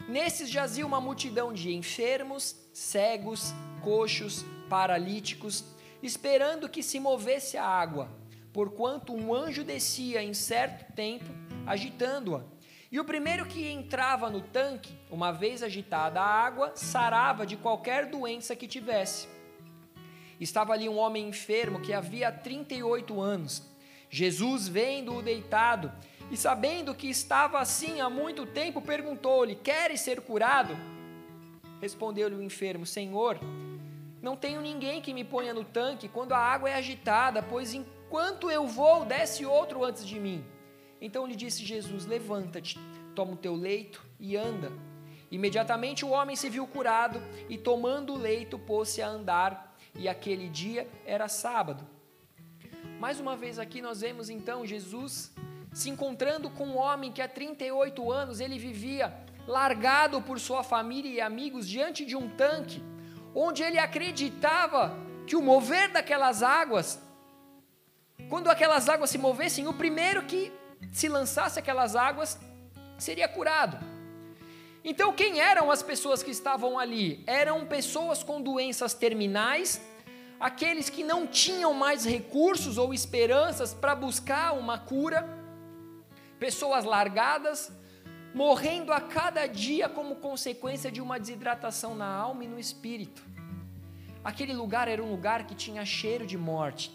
[0.09, 3.53] Nesses jazia uma multidão de enfermos, cegos,
[3.83, 5.65] coxos, paralíticos,
[6.03, 8.09] esperando que se movesse a água,
[8.53, 11.27] porquanto um anjo descia em certo tempo,
[11.67, 12.43] agitando-a.
[12.91, 18.07] E o primeiro que entrava no tanque, uma vez agitada a água, sarava de qualquer
[18.07, 19.29] doença que tivesse.
[20.41, 23.63] Estava ali um homem enfermo que havia 38 anos.
[24.11, 25.93] Jesus, vendo-o deitado
[26.31, 30.77] e sabendo que estava assim há muito tempo, perguntou-lhe: Queres ser curado?
[31.81, 33.39] Respondeu-lhe o enfermo: Senhor,
[34.23, 38.51] não tenho ninguém que me ponha no tanque quando a água é agitada, pois enquanto
[38.51, 40.45] eu vou, desce outro antes de mim.
[41.01, 42.79] Então lhe disse Jesus: Levanta-te,
[43.15, 44.73] toma o teu leito e anda.
[45.31, 49.68] Imediatamente o homem se viu curado e, tomando o leito, pôs-se a andar
[49.99, 51.87] e aquele dia era sábado.
[53.01, 55.33] Mais uma vez aqui nós vemos então Jesus
[55.73, 59.15] se encontrando com um homem que há 38 anos ele vivia
[59.47, 62.83] largado por sua família e amigos diante de um tanque,
[63.35, 64.97] onde ele acreditava
[65.27, 67.01] que o mover daquelas águas,
[68.29, 70.53] quando aquelas águas se movessem, o primeiro que
[70.93, 72.39] se lançasse aquelas águas
[72.99, 73.79] seria curado.
[74.85, 77.23] Então, quem eram as pessoas que estavam ali?
[77.27, 79.81] Eram pessoas com doenças terminais,
[80.39, 85.29] aqueles que não tinham mais recursos ou esperanças para buscar uma cura,
[86.39, 87.73] pessoas largadas,
[88.33, 93.23] morrendo a cada dia como consequência de uma desidratação na alma e no espírito.
[94.23, 96.93] Aquele lugar era um lugar que tinha cheiro de morte.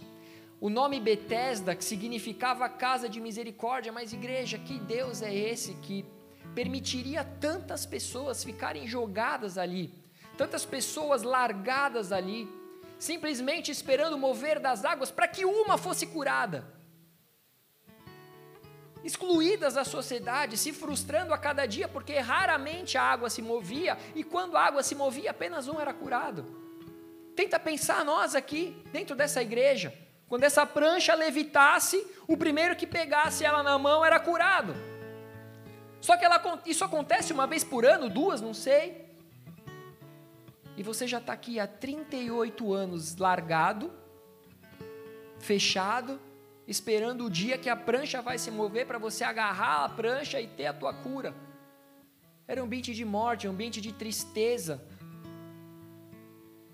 [0.61, 6.05] O nome Betesda, que significava casa de misericórdia, mas igreja, que Deus é esse que
[6.53, 9.93] permitiria tantas pessoas ficarem jogadas ali,
[10.37, 12.47] tantas pessoas largadas ali,
[12.97, 16.65] simplesmente esperando mover das águas para que uma fosse curada.
[19.03, 24.23] Excluídas da sociedade, se frustrando a cada dia, porque raramente a água se movia, e
[24.23, 26.45] quando a água se movia, apenas um era curado.
[27.35, 29.93] Tenta pensar nós aqui, dentro dessa igreja,
[30.29, 34.73] quando essa prancha levitasse, o primeiro que pegasse ela na mão era curado.
[36.03, 39.05] Só que ela, isso acontece uma vez por ano, duas, não sei.
[40.75, 43.89] E você já está aqui há 38 anos largado,
[45.39, 46.19] fechado,
[46.67, 50.47] esperando o dia que a prancha vai se mover para você agarrar a prancha e
[50.47, 51.33] ter a tua cura.
[52.45, 54.85] Era um ambiente de morte, um ambiente de tristeza.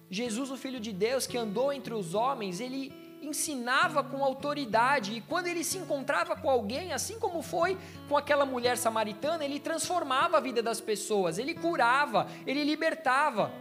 [0.09, 2.91] Jesus, o Filho de Deus, que andou entre os homens, ele
[3.21, 8.45] ensinava com autoridade, e quando ele se encontrava com alguém, assim como foi com aquela
[8.45, 13.51] mulher samaritana, ele transformava a vida das pessoas, ele curava, ele libertava.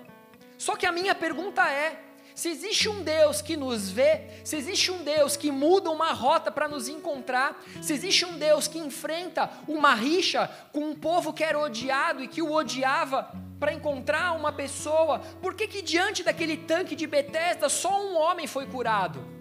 [0.57, 2.01] Só que a minha pergunta é:
[2.35, 6.51] se existe um Deus que nos vê, se existe um Deus que muda uma rota
[6.51, 11.43] para nos encontrar, se existe um Deus que enfrenta uma rixa com um povo que
[11.43, 16.57] era odiado e que o odiava para encontrar uma pessoa, por que que diante daquele
[16.57, 19.38] tanque de Betesda só um homem foi curado?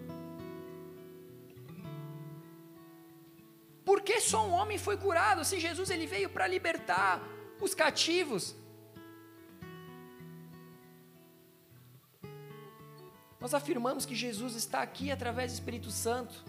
[3.87, 5.45] Por que só um homem foi curado?
[5.45, 7.25] Se Jesus ele veio para libertar
[7.61, 8.53] os cativos.
[13.39, 16.43] Nós afirmamos que Jesus está aqui através do Espírito Santo.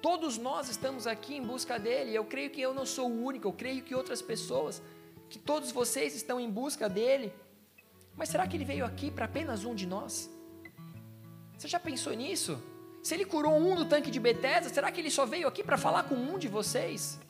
[0.00, 2.14] Todos nós estamos aqui em busca dele.
[2.14, 4.80] Eu creio que eu não sou o único, eu creio que outras pessoas,
[5.28, 7.32] que todos vocês estão em busca dele.
[8.16, 10.30] Mas será que ele veio aqui para apenas um de nós?
[11.58, 12.62] Você já pensou nisso?
[13.06, 15.78] Se ele curou um do tanque de Betesda, será que ele só veio aqui para
[15.78, 17.20] falar com um de vocês?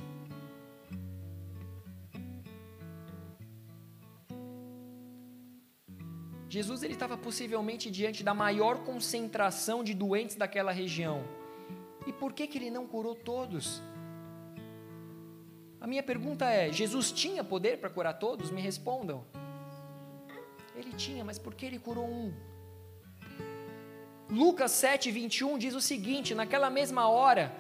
[6.49, 11.22] Jesus ele estava possivelmente diante da maior concentração de doentes daquela região.
[12.07, 13.83] E por que que ele não curou todos?
[15.79, 18.51] A minha pergunta é: Jesus tinha poder para curar todos?
[18.51, 19.27] Me respondam.
[20.74, 22.33] Ele tinha, mas por que ele curou um?
[24.29, 27.55] Lucas 7, 21 diz o seguinte: naquela mesma hora,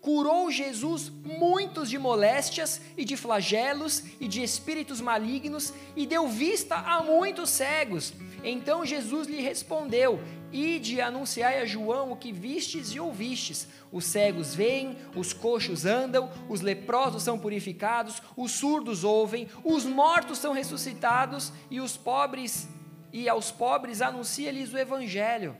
[0.00, 6.74] curou Jesus muitos de moléstias e de flagelos e de espíritos malignos e deu vista
[6.74, 8.12] a muitos cegos.
[8.42, 10.20] Então Jesus lhe respondeu:
[10.52, 13.68] Ide anunciai a João o que vistes e ouvistes.
[13.92, 20.38] Os cegos veem, os coxos andam, os leprosos são purificados, os surdos ouvem, os mortos
[20.38, 22.68] são ressuscitados e os pobres
[23.12, 25.56] e aos pobres anuncia-lhes o evangelho.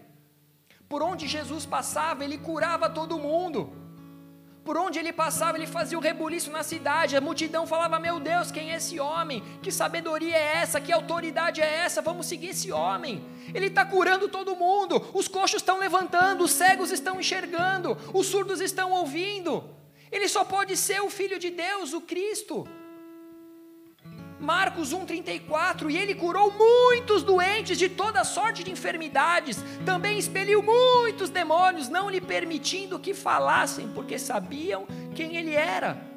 [0.93, 3.73] Por onde Jesus passava, ele curava todo mundo.
[4.63, 7.17] Por onde ele passava, ele fazia o rebuliço na cidade.
[7.17, 9.43] A multidão falava: Meu Deus, quem é esse homem?
[9.63, 10.83] Que sabedoria é essa?
[10.83, 12.03] Que autoridade é essa?
[12.03, 13.25] Vamos seguir esse homem.
[13.55, 15.03] Ele está curando todo mundo.
[15.15, 19.65] Os coxos estão levantando, os cegos estão enxergando, os surdos estão ouvindo.
[20.11, 22.69] Ele só pode ser o Filho de Deus, o Cristo.
[24.43, 31.31] Marcos 1,34, e ele curou muitos doentes de toda sorte de enfermidades, também expeliu muitos
[31.31, 34.85] demônios, não lhe permitindo que falassem, porque sabiam
[35.15, 36.11] quem ele era.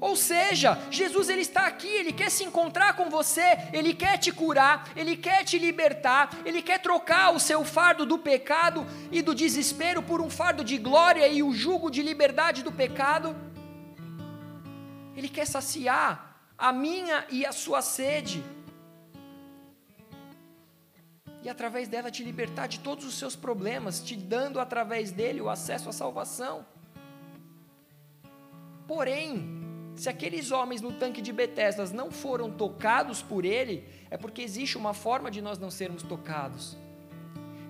[0.00, 4.32] Ou seja, Jesus ele está aqui, ele quer se encontrar com você, ele quer te
[4.32, 9.34] curar, ele quer te libertar, ele quer trocar o seu fardo do pecado e do
[9.34, 13.36] desespero por um fardo de glória e o jugo de liberdade do pecado.
[15.20, 18.42] Ele quer saciar a minha e a sua sede.
[21.42, 25.50] E através dela te libertar de todos os seus problemas, te dando através dele o
[25.50, 26.64] acesso à salvação.
[28.88, 34.40] Porém, se aqueles homens no tanque de Betesdas não foram tocados por ele, é porque
[34.40, 36.78] existe uma forma de nós não sermos tocados.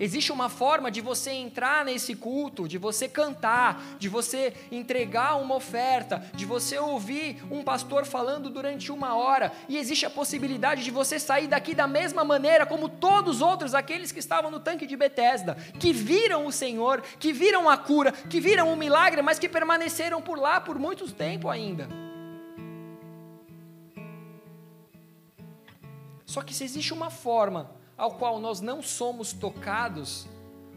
[0.01, 5.55] Existe uma forma de você entrar nesse culto, de você cantar, de você entregar uma
[5.55, 10.90] oferta, de você ouvir um pastor falando durante uma hora, e existe a possibilidade de
[10.90, 14.86] você sair daqui da mesma maneira como todos os outros, aqueles que estavam no tanque
[14.86, 19.38] de Betesda, que viram o Senhor, que viram a cura, que viram o milagre, mas
[19.38, 21.86] que permaneceram por lá por muito tempo ainda.
[26.24, 30.26] Só que se existe uma forma ao qual nós não somos tocados,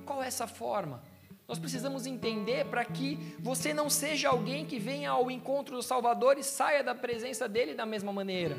[0.06, 1.02] qual é essa forma?
[1.48, 6.38] Nós precisamos entender para que você não seja alguém que venha ao encontro do Salvador
[6.38, 8.58] e saia da presença dele da mesma maneira.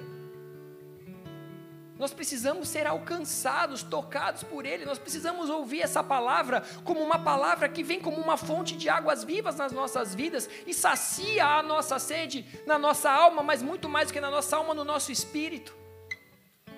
[1.99, 4.87] Nós precisamos ser alcançados, tocados por Ele.
[4.87, 9.25] Nós precisamos ouvir essa palavra como uma palavra que vem como uma fonte de águas
[9.25, 14.09] vivas nas nossas vidas e sacia a nossa sede na nossa alma, mas muito mais
[14.09, 15.84] do que na nossa alma, no nosso espírito.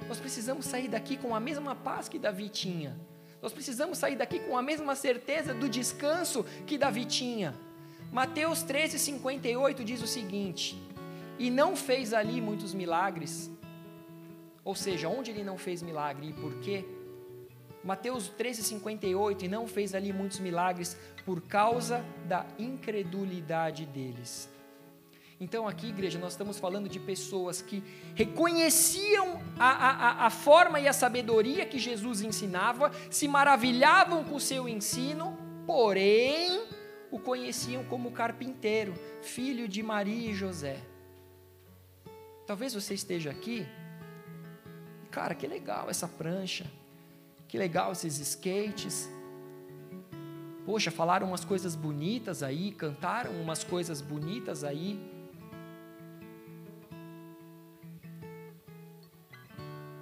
[0.09, 2.97] Nós precisamos sair daqui com a mesma paz que Davi tinha.
[3.43, 7.55] Nós precisamos sair daqui com a mesma certeza do descanso que Davi tinha.
[8.13, 10.81] Mateus 13, 58 diz o seguinte:
[11.39, 13.51] E não fez ali muitos milagres.
[14.65, 16.85] Ou seja, onde ele não fez milagre e por quê?
[17.85, 24.51] Mateus 13, 58, e não fez ali muitos milagres por causa da incredulidade deles.
[25.39, 27.85] Então, aqui, igreja, nós estamos falando de pessoas que
[28.15, 34.41] reconheciam a, a, a forma e a sabedoria que Jesus ensinava, se maravilhavam com o
[34.41, 36.65] seu ensino, porém
[37.11, 40.81] o conheciam como carpinteiro, filho de Maria e José.
[42.47, 43.67] Talvez você esteja aqui,
[45.11, 46.65] cara, que legal essa prancha,
[47.47, 49.07] que legal esses skates.
[50.65, 55.16] Poxa, falaram umas coisas bonitas aí, cantaram umas coisas bonitas aí.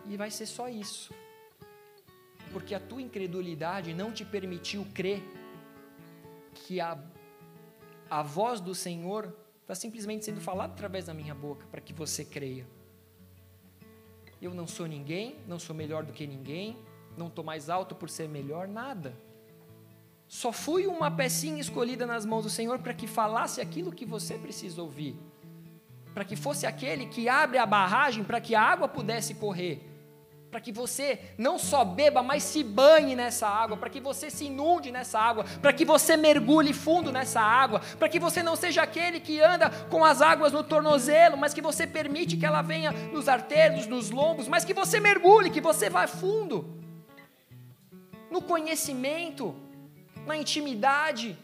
[0.07, 1.15] E vai ser só isso.
[2.53, 5.23] Porque a tua incredulidade não te permitiu crer
[6.55, 6.99] que a,
[8.09, 12.25] a voz do Senhor está simplesmente sendo falada através da minha boca, para que você
[12.25, 12.67] creia.
[14.41, 16.77] Eu não sou ninguém, não sou melhor do que ninguém,
[17.17, 19.15] não estou mais alto por ser melhor, nada.
[20.29, 24.37] Só fui uma pecinha escolhida nas mãos do Senhor para que falasse aquilo que você
[24.37, 25.17] precisa ouvir.
[26.13, 29.94] Para que fosse aquele que abre a barragem para que a água pudesse correr
[30.55, 34.45] para que você não só beba, mas se banhe nessa água, para que você se
[34.45, 38.83] inunde nessa água, para que você mergulhe fundo nessa água, para que você não seja
[38.83, 42.93] aquele que anda com as águas no tornozelo, mas que você permite que ela venha
[42.93, 46.81] nos artérios, nos lombos, mas que você mergulhe, que você vá fundo
[48.31, 49.57] no conhecimento
[50.25, 51.37] na intimidade.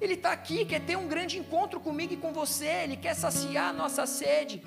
[0.00, 3.70] Ele está aqui, quer ter um grande encontro comigo e com você, Ele quer saciar
[3.70, 4.62] a nossa sede.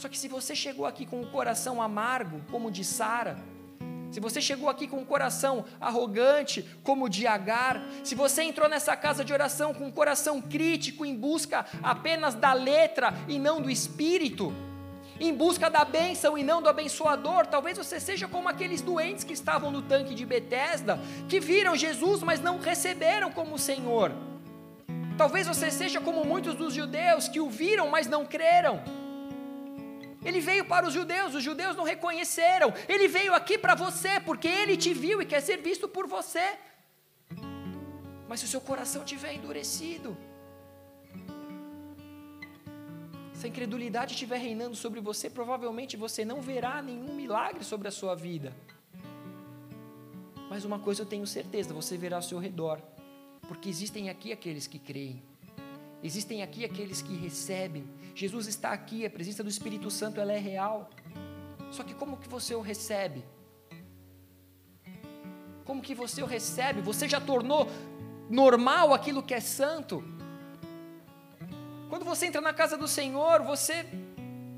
[0.00, 3.36] Só que se você chegou aqui com o coração amargo, como de Sara,
[4.10, 8.66] se você chegou aqui com um coração arrogante, como o de Agar, se você entrou
[8.66, 13.60] nessa casa de oração com um coração crítico, em busca apenas da letra e não
[13.60, 14.54] do espírito,
[15.20, 19.34] em busca da bênção e não do abençoador, talvez você seja como aqueles doentes que
[19.34, 20.98] estavam no tanque de Betesda,
[21.28, 24.14] que viram Jesus, mas não receberam como Senhor.
[25.18, 28.82] Talvez você seja como muitos dos judeus que o viram, mas não creram.
[30.22, 32.72] Ele veio para os judeus, os judeus não reconheceram.
[32.88, 36.58] Ele veio aqui para você, porque ele te viu e quer ser visto por você.
[38.28, 40.16] Mas se o seu coração tiver endurecido,
[43.34, 47.90] se a incredulidade estiver reinando sobre você, provavelmente você não verá nenhum milagre sobre a
[47.90, 48.54] sua vida.
[50.50, 52.82] Mas uma coisa eu tenho certeza: você verá ao seu redor,
[53.48, 55.22] porque existem aqui aqueles que creem.
[56.02, 57.84] Existem aqui aqueles que recebem.
[58.14, 60.90] Jesus está aqui, a presença do Espírito Santo ela é real.
[61.70, 63.24] Só que como que você o recebe?
[65.64, 66.80] Como que você o recebe?
[66.80, 67.68] Você já tornou
[68.28, 70.02] normal aquilo que é santo?
[71.88, 73.86] Quando você entra na casa do Senhor, você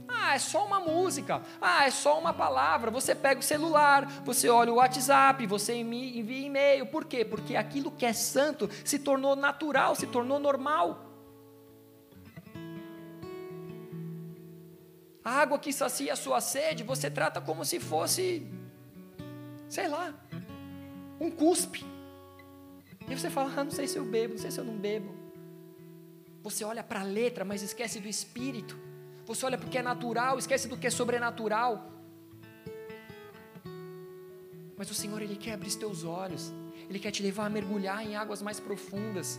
[0.09, 1.43] ah, é só uma música.
[1.61, 2.91] Ah, é só uma palavra.
[2.91, 6.87] Você pega o celular, você olha o WhatsApp, você envia e-mail.
[6.87, 7.25] Por quê?
[7.25, 11.12] Porque aquilo que é santo se tornou natural, se tornou normal.
[15.25, 18.47] A água que sacia a sua sede, você trata como se fosse,
[19.69, 20.15] sei lá,
[21.21, 21.85] um cuspe.
[23.09, 25.15] E você fala, ah, não sei se eu bebo, não sei se eu não bebo.
[26.43, 28.77] Você olha para a letra, mas esquece do espírito.
[29.25, 31.91] Você olha para o que é natural, esquece do que é sobrenatural.
[34.77, 36.53] Mas o Senhor, Ele quer abrir os teus olhos.
[36.89, 39.39] Ele quer te levar a mergulhar em águas mais profundas.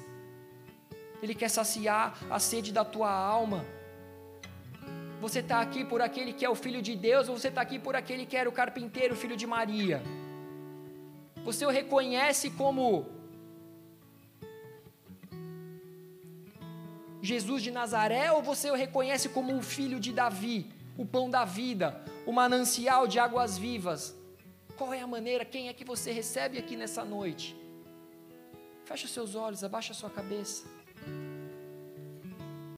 [1.22, 3.66] Ele quer saciar a sede da tua alma.
[5.24, 7.80] Você está aqui por aquele que é o filho de Deus, ou você está aqui
[7.80, 10.04] por aquele que era o carpinteiro, filho de Maria?
[11.46, 13.06] Você o reconhece como
[17.22, 21.46] Jesus de Nazaré, ou você o reconhece como o filho de Davi, o pão da
[21.46, 24.14] vida, o manancial de águas vivas?
[24.78, 27.56] Qual é a maneira, quem é que você recebe aqui nessa noite?
[28.84, 30.83] Feche os seus olhos, abaixa sua cabeça.